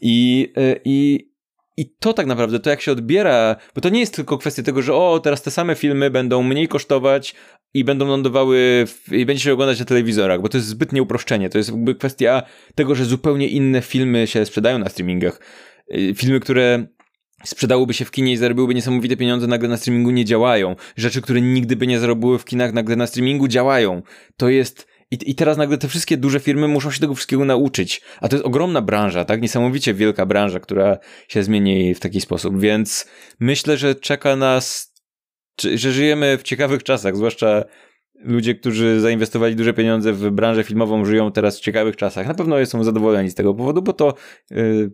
[0.00, 1.28] I, y, i,
[1.76, 4.82] i to tak naprawdę, to jak się odbiera, bo to nie jest tylko kwestia tego,
[4.82, 7.34] że o, teraz te same filmy będą mniej kosztować
[7.74, 11.50] i będą lądowały w, i będzie się oglądać na telewizorach, bo to jest zbytnie uproszczenie.
[11.50, 12.42] To jest jakby kwestia
[12.74, 15.40] tego, że zupełnie inne filmy się sprzedają na streamingach.
[15.94, 16.86] Y, filmy, które
[17.44, 20.76] sprzedałyby się w kinie i zarobiłyby niesamowite pieniądze, nagle na streamingu nie działają.
[20.96, 24.02] Rzeczy, które nigdy by nie zarobiły w kinach, nagle na streamingu działają.
[24.36, 28.00] To jest i, I teraz nagle te wszystkie duże firmy muszą się tego wszystkiego nauczyć.
[28.20, 29.42] A to jest ogromna branża, tak?
[29.42, 30.98] Niesamowicie wielka branża, która
[31.28, 32.60] się zmieni w taki sposób.
[32.60, 33.08] Więc
[33.40, 34.94] myślę, że czeka nas,
[35.74, 37.64] że żyjemy w ciekawych czasach, zwłaszcza
[38.14, 42.26] ludzie, którzy zainwestowali duże pieniądze w branżę filmową, żyją teraz w ciekawych czasach.
[42.26, 44.14] Na pewno są zadowoleni z tego powodu, bo to
[44.50, 44.90] yy,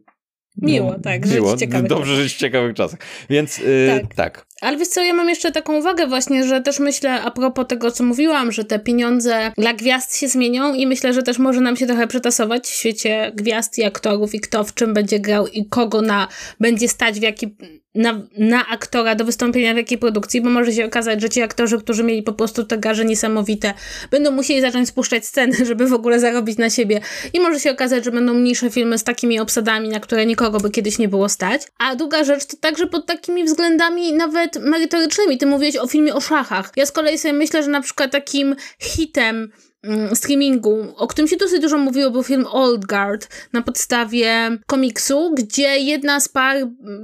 [0.56, 1.26] Miło, tak.
[1.26, 3.00] Miło, żyć dobrze żyć w ciekawych czasach.
[3.30, 4.14] Więc yy, tak.
[4.14, 4.46] tak.
[4.60, 7.90] Ale wiesz co, ja mam jeszcze taką uwagę właśnie, że też myślę a propos tego,
[7.90, 11.76] co mówiłam, że te pieniądze dla gwiazd się zmienią i myślę, że też może nam
[11.76, 15.68] się trochę przetasować w świecie gwiazd i aktorów i kto w czym będzie grał i
[15.68, 16.28] kogo na
[16.60, 17.56] będzie stać w jaki
[17.94, 21.78] na, na aktora do wystąpienia w jakiej produkcji, bo może się okazać, że ci aktorzy,
[21.78, 23.74] którzy mieli po prostu te garze niesamowite,
[24.10, 27.00] będą musieli zacząć spuszczać sceny, żeby w ogóle zarobić na siebie.
[27.32, 30.70] I może się okazać, że będą mniejsze filmy z takimi obsadami, na które nikogo by
[30.70, 31.62] kiedyś nie było stać.
[31.78, 35.38] A druga rzecz to także pod takimi względami nawet merytorycznymi.
[35.38, 36.72] Ty mówiłeś o filmie o szachach.
[36.76, 39.52] Ja z kolei sobie myślę, że na przykład takim hitem
[40.14, 45.78] streamingu, o którym się dosyć dużo mówiło, był film Old Guard na podstawie komiksu, gdzie
[45.78, 46.56] jedna z par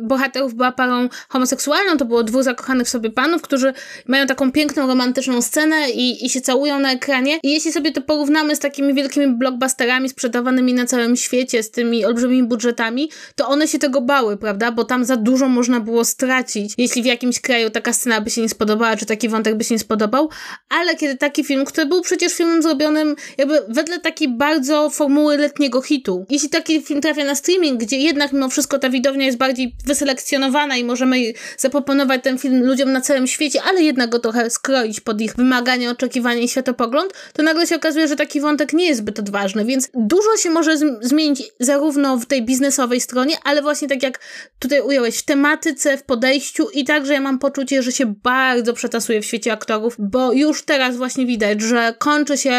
[0.02, 3.72] bohaterów była parą homoseksualną, to było dwóch zakochanych w sobie panów, którzy
[4.06, 7.38] mają taką piękną, romantyczną scenę i, i się całują na ekranie.
[7.42, 12.04] I jeśli sobie to porównamy z takimi wielkimi blockbusterami sprzedawanymi na całym świecie, z tymi
[12.04, 14.72] olbrzymimi budżetami, to one się tego bały, prawda?
[14.72, 18.40] Bo tam za dużo można było stracić, jeśli w jakimś kraju taka scena by się
[18.42, 20.30] nie spodobała, czy taki wątek by się nie spodobał,
[20.68, 25.82] ale kiedy taki film, który był przecież filmem zrobionym jakby wedle takiej bardzo formuły letniego
[25.82, 29.76] hitu, jeśli taki film trafia na streaming, gdzie jednak mimo wszystko ta widownia jest bardziej
[29.86, 31.16] wyselekcjonowana i możemy
[31.58, 35.90] zaproponować ten film ludziom na całym świecie, ale jednak go trochę skroić pod ich wymagania,
[35.90, 39.90] oczekiwania i światopogląd, to nagle się okazuje, że taki wątek nie jest zbyt odważny, więc
[39.94, 44.20] dużo się może zmienić zarówno w tej biznesowej stronie, ale właśnie tak jak
[44.58, 49.22] tutaj ująłeś, w tematyce, w podejściu i także ja mam poczucie, że się bardzo przetasuje
[49.22, 52.55] w świecie aktorów, bo już teraz właśnie widać, że kończy się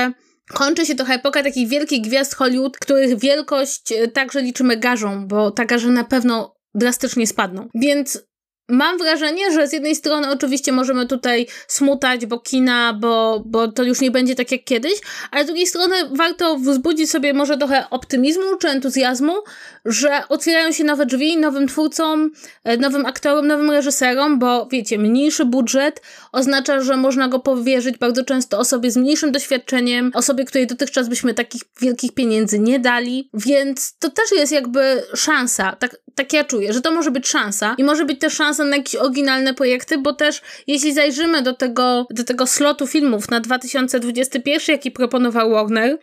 [0.53, 5.51] kończy się trochę epoka takich wielkich gwiazd Hollywood, których wielkość e, także liczymy garzą, bo
[5.51, 7.67] ta garze na pewno drastycznie spadną.
[7.75, 8.27] Więc
[8.69, 13.83] Mam wrażenie, że z jednej strony oczywiście możemy tutaj smutać, bo kina, bo, bo to
[13.83, 14.93] już nie będzie tak jak kiedyś,
[15.31, 19.33] ale z drugiej strony warto wzbudzić sobie może trochę optymizmu czy entuzjazmu,
[19.87, 22.31] że otwierają się nowe drzwi nowym twórcom,
[22.63, 28.23] e, nowym aktorom, nowym reżyserom, bo wiecie, mniejszy budżet oznacza, że można go powierzyć bardzo
[28.23, 33.97] często osobie z mniejszym doświadczeniem, osobie, której dotychczas byśmy takich wielkich pieniędzy nie dali, więc
[33.99, 37.83] to też jest jakby szansa, tak, tak ja czuję, że to może być szansa i
[37.83, 42.23] może być też szansa na jakieś oryginalne projekty, bo też jeśli zajrzymy do tego, do
[42.23, 45.97] tego slotu filmów na 2021, jaki proponował Warner,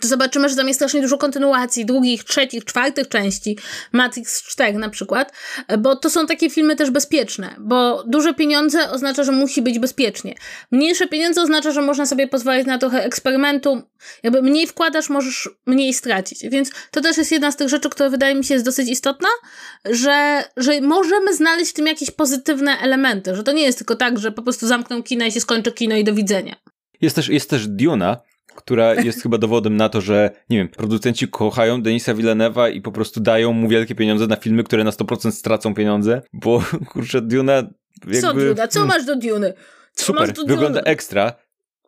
[0.00, 3.58] to zobaczymy, że tam jest strasznie dużo kontynuacji, drugich, trzecich, czwartych części,
[3.92, 5.32] Matrix 4 na przykład,
[5.78, 10.34] bo to są takie filmy też bezpieczne, bo duże pieniądze oznacza, że musi być bezpiecznie.
[10.70, 13.82] Mniejsze pieniądze oznacza, że można sobie pozwolić na trochę eksperymentu,
[14.22, 18.10] jakby mniej wkładasz, możesz mniej stracić, więc to też jest jedna z tych rzeczy, która
[18.10, 19.28] wydaje mi się jest dosyć istotna,
[19.84, 24.18] że, że możemy znaleźć w tym jakieś pozytywne elementy, że to nie jest tylko tak,
[24.18, 26.56] że po prostu zamkną kino i się skończy kino i do widzenia.
[27.00, 28.16] Jest też, jest też Duna,
[28.54, 32.92] która jest chyba dowodem na to, że, nie wiem, producenci kochają Denisa Villeneuva i po
[32.92, 37.62] prostu dają mu wielkie pieniądze na filmy, które na 100% stracą pieniądze, bo kurczę, Duna
[38.06, 38.20] jakby...
[38.20, 38.68] Co Duna?
[38.68, 39.54] Co masz do Duny?
[39.92, 41.32] Co Super, do wygląda ekstra.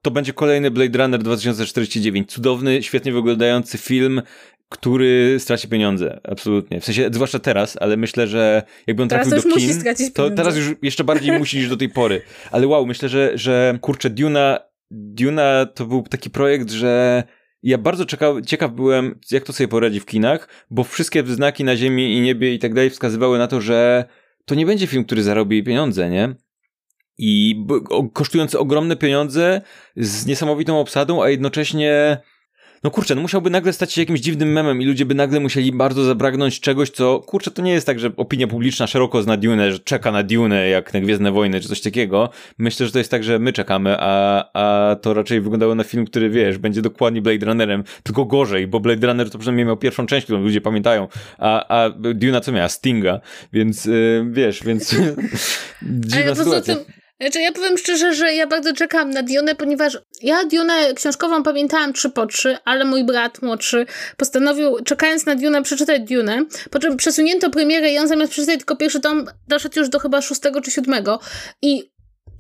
[0.02, 2.32] To będzie kolejny Blade Runner 2049.
[2.32, 4.22] Cudowny, świetnie wyglądający film,
[4.68, 6.80] który straci pieniądze, absolutnie.
[6.80, 10.56] W sensie, zwłaszcza teraz, ale myślę, że jakby on teraz trafił do kin, to teraz
[10.56, 12.22] już jeszcze bardziej musi niż do tej pory.
[12.50, 17.22] Ale wow, myślę, że, że kurczę, Duna Duna to był taki projekt, że
[17.62, 21.76] ja bardzo czekał, ciekaw byłem, jak to sobie poradzi w kinach, bo wszystkie znaki na
[21.76, 24.04] ziemi i niebie i tak dalej wskazywały na to, że
[24.44, 26.34] to nie będzie film, który zarobi pieniądze, nie?
[27.18, 27.64] I
[28.12, 29.62] kosztujący ogromne pieniądze
[29.96, 32.18] z niesamowitą obsadą, a jednocześnie
[32.84, 35.72] no kurczę, no musiałby nagle stać się jakimś dziwnym memem i ludzie by nagle musieli
[35.72, 39.72] bardzo zabragnąć czegoś, co, kurczę, to nie jest tak, że opinia publiczna szeroko zna Dune,
[39.72, 42.30] że czeka na Dune jak na Gwiezdne Wojny czy coś takiego.
[42.58, 46.04] Myślę, że to jest tak, że my czekamy, a, a to raczej wyglądało na film,
[46.04, 50.06] który, wiesz, będzie dokładnie Blade Runnerem, tylko gorzej, bo Blade Runner to przynajmniej miał pierwszą
[50.06, 51.08] część, którą ludzie pamiętają,
[51.38, 52.68] a, a Duna co miała?
[52.68, 53.20] Stinga,
[53.52, 54.96] więc, yy, wiesz, więc
[55.82, 56.76] dziwna sytuacja.
[56.76, 61.42] Tym znaczy, ja powiem szczerze, że ja bardzo czekam na Dionę, ponieważ ja Dionę książkową
[61.42, 66.78] pamiętałam trzy po trzy, ale mój brat młodszy postanowił, czekając na Dionę, przeczytać Dionę, po
[66.78, 70.60] czym przesunięto premierę i on zamiast przeczytać tylko pierwszy tom, doszedł już do chyba szóstego
[70.60, 71.20] czy siódmego.
[71.62, 71.91] I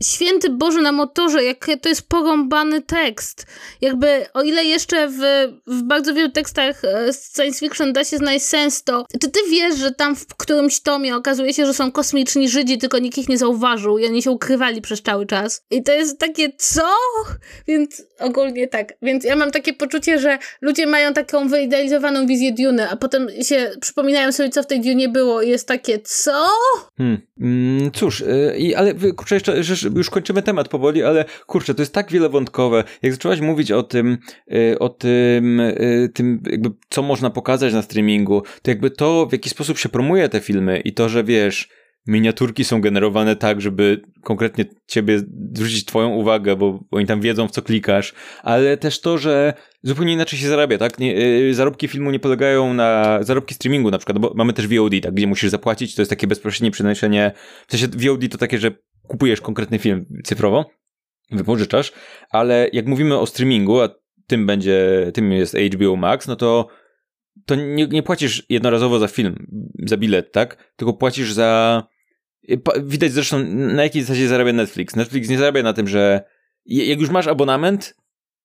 [0.02, 3.46] Święty Boże na motorze, jak to jest porąbany tekst.
[3.80, 5.20] Jakby, o ile jeszcze w,
[5.66, 9.76] w bardzo wielu tekstach e, science fiction da się znaleźć sens, to czy ty wiesz,
[9.76, 13.38] że tam w którymś tomie okazuje się, że są kosmiczni Żydzi, tylko nikt ich nie
[13.38, 15.64] zauważył i oni się ukrywali przez cały czas.
[15.70, 16.88] I to jest takie, co?
[17.66, 18.92] Więc ogólnie tak.
[19.02, 23.70] Więc ja mam takie poczucie, że ludzie mają taką wyidealizowaną wizję Dune, a potem się
[23.80, 26.48] przypominają sobie, co w tej Dune było i jest takie, co?
[26.98, 27.18] Hmm.
[27.40, 28.20] Mm, cóż,
[28.58, 32.84] yy, ale kurczę, jeszcze, że już kończymy temat powoli, ale kurczę, to jest tak wielowątkowe.
[33.02, 37.82] Jak zaczęłaś mówić o tym, yy, o tym, yy, tym jakby co można pokazać na
[37.82, 41.68] streamingu, to jakby to, w jaki sposób się promuje te filmy i to, że wiesz,
[42.06, 45.22] miniaturki są generowane tak, żeby konkretnie ciebie
[45.54, 50.12] zwrócić twoją uwagę, bo oni tam wiedzą, w co klikasz, ale też to, że zupełnie
[50.12, 50.98] inaczej się zarabia, tak?
[50.98, 54.92] Nie, yy, zarobki filmu nie polegają na zarobki streamingu na przykład, bo mamy też VOD,
[55.02, 55.14] tak?
[55.14, 57.32] Gdzie musisz zapłacić, to jest takie bezpośrednie przenoszenie,
[57.66, 58.70] w sensie VOD to takie, że
[59.06, 60.70] kupujesz konkretny film cyfrowo,
[61.30, 61.92] wypożyczasz,
[62.30, 63.88] ale jak mówimy o streamingu, a
[64.26, 66.68] tym będzie, tym jest HBO Max, no to
[67.46, 69.46] to nie, nie płacisz jednorazowo za film,
[69.86, 70.72] za bilet, tak?
[70.76, 71.82] Tylko płacisz za
[72.82, 74.96] Widać zresztą, na jakiej zasadzie zarabia Netflix.
[74.96, 76.24] Netflix nie zarabia na tym, że
[76.66, 77.94] jak już masz abonament,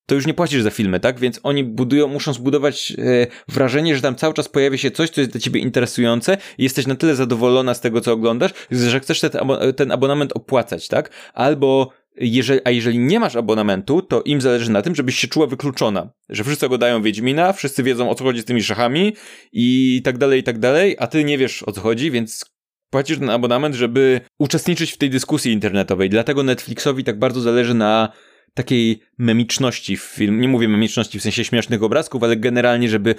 [0.08, 1.20] to już nie płacisz za filmy, tak?
[1.20, 5.20] Więc oni budują, muszą zbudować e, wrażenie, że tam cały czas pojawia się coś, co
[5.20, 9.20] jest dla ciebie interesujące i jesteś na tyle zadowolona z tego, co oglądasz, że chcesz
[9.20, 9.30] ten,
[9.76, 11.10] ten abonament opłacać, tak?
[11.34, 15.46] Albo jeżeli, a jeżeli nie masz abonamentu, to im zależy na tym, żebyś się czuła
[15.46, 16.12] wykluczona.
[16.28, 19.16] Że wszyscy oglądają Wiedźmina, wszyscy wiedzą o co chodzi z tymi szachami
[19.52, 22.44] i tak dalej, i tak dalej, a ty nie wiesz o co chodzi, więc
[22.90, 26.10] płacisz ten abonament, żeby uczestniczyć w tej dyskusji internetowej.
[26.10, 28.12] Dlatego Netflixowi tak bardzo zależy na
[28.54, 30.40] takiej memiczności w film.
[30.40, 33.14] Nie mówię memiczności w sensie śmiesznych obrazków, ale generalnie, żeby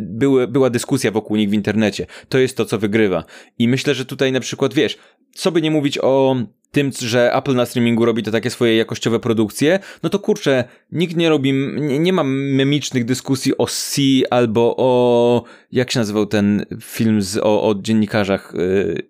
[0.00, 2.06] były, była dyskusja wokół nich w internecie.
[2.28, 3.24] To jest to, co wygrywa.
[3.58, 4.98] I myślę, że tutaj na przykład, wiesz,
[5.34, 6.36] co by nie mówić o
[6.70, 11.16] tym, że Apple na streamingu robi to takie swoje jakościowe produkcje, no to kurczę, nikt
[11.16, 16.66] nie robi, nie, nie ma memicznych dyskusji o C albo o, jak się nazywał ten
[16.80, 19.09] film z, o, o dziennikarzach, yy,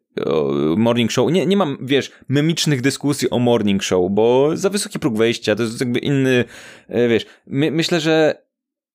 [0.77, 1.33] morning show.
[1.33, 5.63] Nie, nie mam, wiesz, memicznych dyskusji o morning show, bo za wysoki próg wejścia, to
[5.63, 6.45] jest jakby inny,
[6.89, 8.43] e, wiesz, my, myślę, że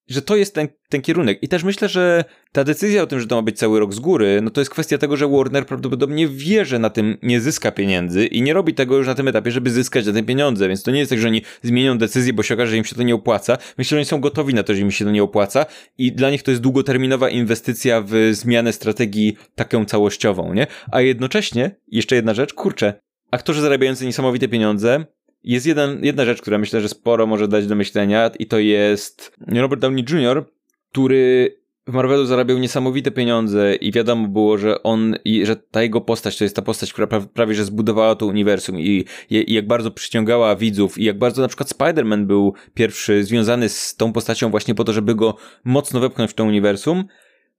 [0.07, 1.43] że to jest ten, ten kierunek.
[1.43, 3.99] I też myślę, że ta decyzja o tym, że to ma być cały rok z
[3.99, 7.71] góry, no to jest kwestia tego, że Warner prawdopodobnie wie, że na tym nie zyska
[7.71, 10.67] pieniędzy i nie robi tego już na tym etapie, żeby zyskać na tym pieniądze.
[10.67, 12.95] Więc to nie jest tak, że oni zmienią decyzję, bo się okaże, że im się
[12.95, 13.57] to nie opłaca.
[13.77, 15.65] Myślę, że oni są gotowi na to, że im się to nie opłaca
[15.97, 20.67] i dla nich to jest długoterminowa inwestycja w zmianę strategii taką całościową, nie?
[20.91, 22.93] A jednocześnie, jeszcze jedna rzecz, kurczę,
[23.31, 25.05] aktorzy zarabiający niesamowite pieniądze,
[25.45, 29.31] jest jeden, jedna rzecz, która myślę, że sporo może dać do myślenia i to jest
[29.47, 30.45] Robert Downey Jr.,
[30.91, 31.55] który
[31.87, 36.43] w Marvelu zarabiał niesamowite pieniądze i wiadomo było, że on, że ta jego postać to
[36.43, 40.55] jest ta postać, która pra, prawie że zbudowała to uniwersum i, i, jak bardzo przyciągała
[40.55, 44.83] widzów i jak bardzo na przykład Spider-Man był pierwszy związany z tą postacią właśnie po
[44.83, 47.03] to, żeby go mocno wepchnąć w to uniwersum,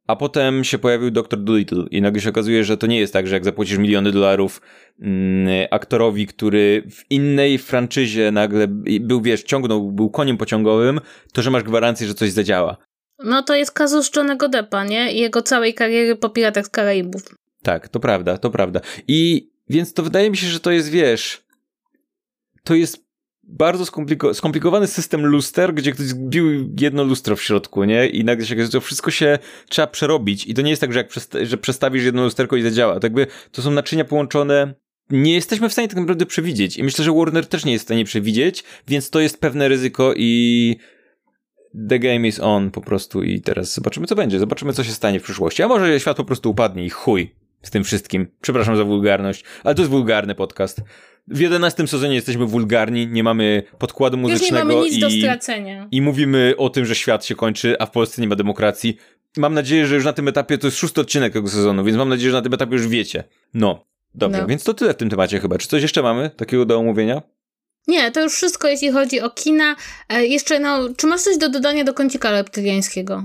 [0.07, 1.45] a potem się pojawił Dr.
[1.45, 4.61] Dolittle i nagle się okazuje, że to nie jest tak, że jak zapłacisz miliony dolarów
[5.01, 8.67] mm, aktorowi, który w innej franczyzie nagle
[9.01, 11.01] był, wiesz, ciągnął, był koniem pociągowym,
[11.33, 12.77] to że masz gwarancję, że coś zadziała.
[13.25, 15.13] No to jest kazus Johnego Deppa, nie?
[15.13, 17.23] I jego całej kariery po Piratach z Karaibów.
[17.63, 18.81] Tak, to prawda, to prawda.
[19.09, 21.47] I więc to wydaje mi się, że to jest, wiesz,
[22.65, 23.06] to jest
[23.49, 28.07] bardzo skompliko- skomplikowany system luster, gdzie ktoś zbił jedno lustro w środku, nie?
[28.07, 29.39] I nagle się to wszystko się
[29.69, 30.47] trzeba przerobić.
[30.47, 33.01] I to nie jest tak, że jak przesta- że przestawisz jedno lusterko i zadziała.
[33.01, 34.75] To jakby to są naczynia połączone.
[35.11, 36.77] Nie jesteśmy w stanie tak naprawdę przewidzieć.
[36.77, 40.15] I myślę, że Warner też nie jest w stanie przewidzieć, więc to jest pewne ryzyko
[40.17, 40.77] i
[41.89, 44.39] the game is on po prostu i teraz zobaczymy co będzie.
[44.39, 45.63] Zobaczymy co się stanie w przyszłości.
[45.63, 48.27] A może świat po prostu upadnie i chuj z tym wszystkim.
[48.41, 50.81] Przepraszam za wulgarność, ale to jest wulgarny podcast.
[51.29, 54.57] W 11 sezonie jesteśmy wulgarni, nie mamy podkładu muzycznego.
[54.57, 55.89] Już nie mamy nic i, do stracenia.
[55.91, 58.97] I mówimy o tym, że świat się kończy, a w Polsce nie ma demokracji.
[59.37, 62.09] Mam nadzieję, że już na tym etapie to jest szósty odcinek tego sezonu, więc mam
[62.09, 63.25] nadzieję, że na tym etapie już wiecie.
[63.55, 64.47] No, dobrze, no.
[64.47, 65.59] więc to tyle w tym temacie chyba.
[65.59, 67.23] Czy coś jeszcze mamy takiego do omówienia?
[67.87, 69.77] Nie, to już wszystko, jeśli chodzi o kina.
[70.09, 73.25] E, jeszcze, no, czy masz coś do dodania do kącika reptyliańskiego?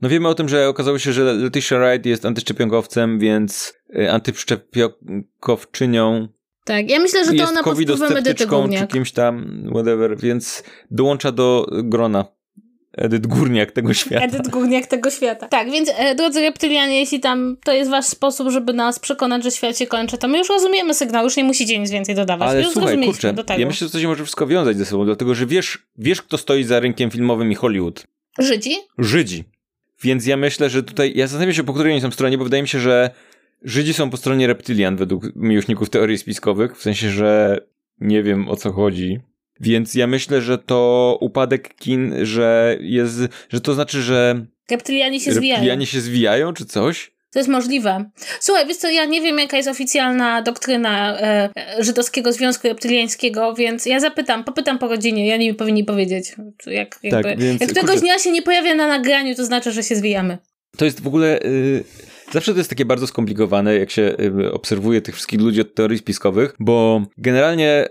[0.00, 6.28] No wiemy o tym, że okazało się, że Letitia Wright jest antyszczepionkowcem, więc e, antyszczepionkowczynią
[6.64, 8.46] tak, ja myślę, że to ona pod wpływem Edyty
[8.78, 12.24] czy kimś tam, whatever, więc dołącza do grona
[12.92, 14.24] Edyt Górniak tego świata.
[14.24, 15.48] Edyt Górniak tego świata.
[15.48, 19.50] Tak, więc e, drodzy reptylianie, jeśli tam to jest wasz sposób, żeby nas przekonać, że
[19.50, 22.48] świat się kończy, to my już rozumiemy sygnał, już nie musicie nic więcej dodawać.
[22.48, 23.60] Ale już słuchaj, kurczę, do tego.
[23.60, 26.38] ja myślę, że to się może wszystko wiązać ze sobą, dlatego, że wiesz, wiesz kto
[26.38, 28.06] stoi za rynkiem filmowym i Hollywood.
[28.38, 28.76] Żydzi?
[28.98, 29.44] Żydzi.
[30.02, 32.62] Więc ja myślę, że tutaj, ja zastanawiam się, po której oni są stronie, bo wydaje
[32.62, 33.10] mi się, że
[33.62, 37.58] Żydzi są po stronie reptylian według miłośników teorii spiskowych, w sensie, że
[38.00, 39.20] nie wiem o co chodzi.
[39.60, 45.32] Więc ja myślę, że to upadek kin, że jest, że to znaczy, że reptylianie się
[45.32, 45.54] zwijają.
[45.54, 47.12] Reptylianie się zwijają, czy coś?
[47.32, 48.10] To jest możliwe.
[48.40, 53.86] Słuchaj, wiesz co, ja nie wiem, jaka jest oficjalna doktryna e, żydowskiego Związku Reptyliańskiego, więc
[53.86, 56.36] ja zapytam, popytam po rodzinie, ja nie powinni powiedzieć.
[56.66, 59.82] Jak, jakby, tak, więc, jak któregoś dnia się nie pojawia na nagraniu, to znaczy, że
[59.82, 60.38] się zwijamy.
[60.76, 61.42] To jest w ogóle...
[61.42, 61.84] Y,
[62.32, 65.98] zawsze to jest takie bardzo skomplikowane, jak się y, obserwuje tych wszystkich ludzi od teorii
[65.98, 67.88] spiskowych, bo generalnie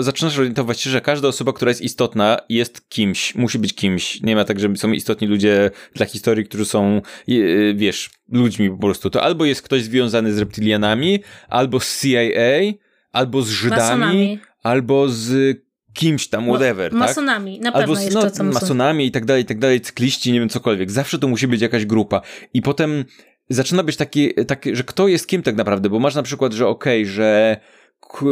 [0.00, 4.20] zaczynasz orientować się, że każda osoba, która jest istotna, jest kimś, musi być kimś.
[4.20, 8.76] Nie ma tak, że są istotni ludzie dla historii, którzy są, y, wiesz, ludźmi po
[8.76, 9.10] prostu.
[9.10, 12.72] To albo jest ktoś związany z reptilianami, albo z CIA,
[13.12, 14.38] albo z Żydami, masonami.
[14.62, 15.58] albo z
[15.96, 17.64] kimś tam, whatever, masonami, tak?
[17.64, 20.48] na pewno Albo, jeszcze no, masonami i tak dalej, i tak dalej, cykliści, nie wiem,
[20.48, 20.90] cokolwiek.
[20.90, 22.20] Zawsze to musi być jakaś grupa.
[22.54, 23.04] I potem
[23.50, 26.68] zaczyna być taki, taki że kto jest kim tak naprawdę, bo masz na przykład, że
[26.68, 27.56] okej, okay, że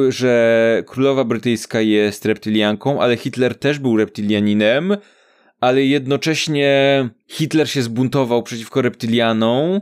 [0.09, 4.97] że królowa brytyjska jest reptylianką, ale Hitler też był reptylianinem,
[5.61, 9.81] ale jednocześnie Hitler się zbuntował przeciwko reptylianom,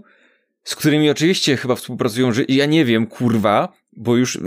[0.65, 4.39] z którymi oczywiście chyba współpracują, że ja nie wiem, kurwa, bo już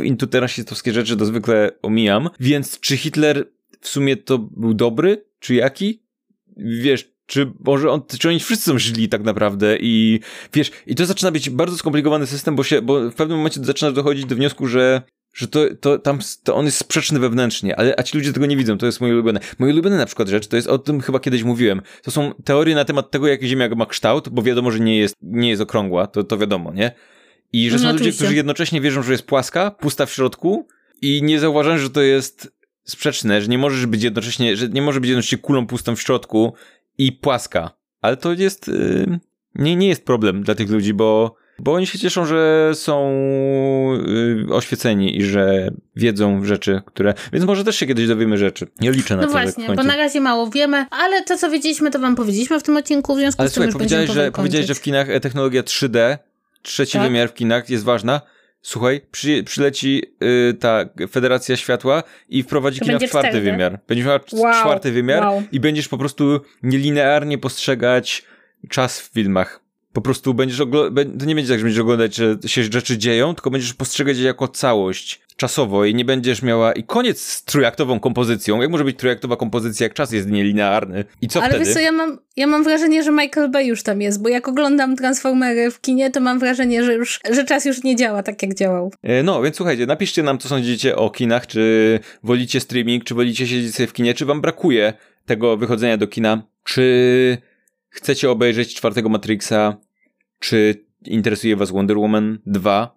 [0.65, 3.45] wszystkie rzeczy to zwykle omijam, więc czy Hitler
[3.81, 6.03] w sumie to był dobry, czy jaki?
[6.57, 10.19] Wiesz, czy może on, czy oni wszyscy są źli tak naprawdę i
[10.53, 13.93] wiesz, i to zaczyna być bardzo skomplikowany system, bo się, bo w pewnym momencie zaczynasz
[13.93, 15.01] dochodzić do wniosku, że
[15.35, 18.57] że to, to tam to on jest sprzeczny wewnętrznie, ale a ci ludzie tego nie
[18.57, 19.39] widzą, to jest moje ulubione.
[19.59, 21.81] Moje ulubione na przykład rzecz, to jest o tym chyba kiedyś mówiłem.
[22.03, 25.15] To są teorie na temat tego, jak Ziemia ma kształt, bo wiadomo, że nie jest,
[25.21, 26.91] nie jest okrągła, to, to wiadomo, nie?
[27.53, 30.67] I że no, są ludzie, którzy jednocześnie wierzą, że jest płaska, pusta w środku
[31.01, 32.51] i nie zauważają, że to jest
[32.83, 36.53] sprzeczne, że nie możesz być jednocześnie, że nie może być jednocześnie kulą pustą w środku
[36.97, 37.71] i płaska.
[38.01, 39.19] Ale to jest, yy,
[39.55, 43.11] nie, nie jest problem dla tych ludzi, bo bo oni się cieszą, że są
[44.47, 47.13] yy, oświeceni i że wiedzą rzeczy, które.
[47.33, 48.67] Więc może też się kiedyś dowiemy rzeczy.
[48.81, 49.33] Nie liczę na no to.
[49.33, 52.63] No właśnie, bo na razie mało wiemy, ale to, co wiedzieliśmy, to wam powiedzieliśmy w
[52.63, 55.09] tym odcinku, w związku ale z tym słuchaj, już powiedziałeś, że, powiedziałeś, że w kinach
[55.09, 56.17] e, technologia 3D,
[56.65, 57.01] trzeci tak?
[57.01, 58.21] wymiar w kinach jest ważna.
[58.61, 60.03] Słuchaj, przy, przyleci
[60.49, 63.41] y, ta Federacja Światła i wprowadzi to kina w czwarty 4D?
[63.41, 63.79] wymiar.
[63.87, 65.43] Będziesz miał wow, czwarty wymiar wow.
[65.51, 68.23] i będziesz po prostu nielinearnie postrzegać
[68.69, 72.37] czas w filmach po prostu będziesz oglądać, to nie będzie tak, że będziesz oglądać, że
[72.45, 76.83] się rzeczy dzieją, tylko będziesz postrzegać je jako całość czasowo i nie będziesz miała i
[76.83, 78.61] koniec z trójaktową kompozycją.
[78.61, 81.05] Jak może być trójaktowa kompozycja, jak czas jest nielinearny?
[81.21, 81.55] I co Ale wtedy?
[81.55, 84.29] Ale wiesz co, ja mam, ja mam wrażenie, że Michael Bay już tam jest, bo
[84.29, 88.23] jak oglądam Transformery w kinie, to mam wrażenie, że już, że czas już nie działa
[88.23, 88.91] tak, jak działał.
[89.03, 93.47] E, no, więc słuchajcie, napiszcie nam, co sądzicie o kinach, czy wolicie streaming, czy wolicie
[93.47, 94.93] siedzieć sobie w kinie, czy wam brakuje
[95.25, 97.37] tego wychodzenia do kina, czy
[97.89, 99.77] chcecie obejrzeć czwartego Matrixa,
[100.39, 102.95] czy interesuje was Wonder Woman 2?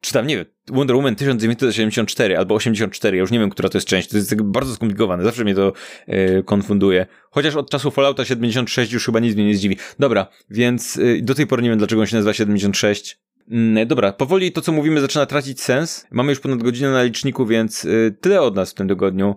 [0.00, 3.78] Czy tam, nie wiem, Wonder Woman 1974 albo 84, ja już nie wiem, która to
[3.78, 5.72] jest część, to jest tak bardzo skomplikowane, zawsze mnie to
[6.08, 7.06] yy, konfunduje.
[7.30, 9.76] Chociaż od czasu Fallouta 76 już chyba nic mnie nie zdziwi.
[9.98, 13.18] Dobra, więc yy, do tej pory nie wiem, dlaczego on się nazywa 76.
[13.48, 16.06] Yy, dobra, powoli to, co mówimy, zaczyna tracić sens.
[16.10, 17.86] Mamy już ponad godzinę na liczniku, więc
[18.20, 19.36] tyle od nas w tym tygodniu.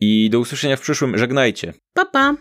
[0.00, 1.18] I do usłyszenia w przyszłym.
[1.18, 1.72] Żegnajcie.
[1.94, 2.36] Pa, pa.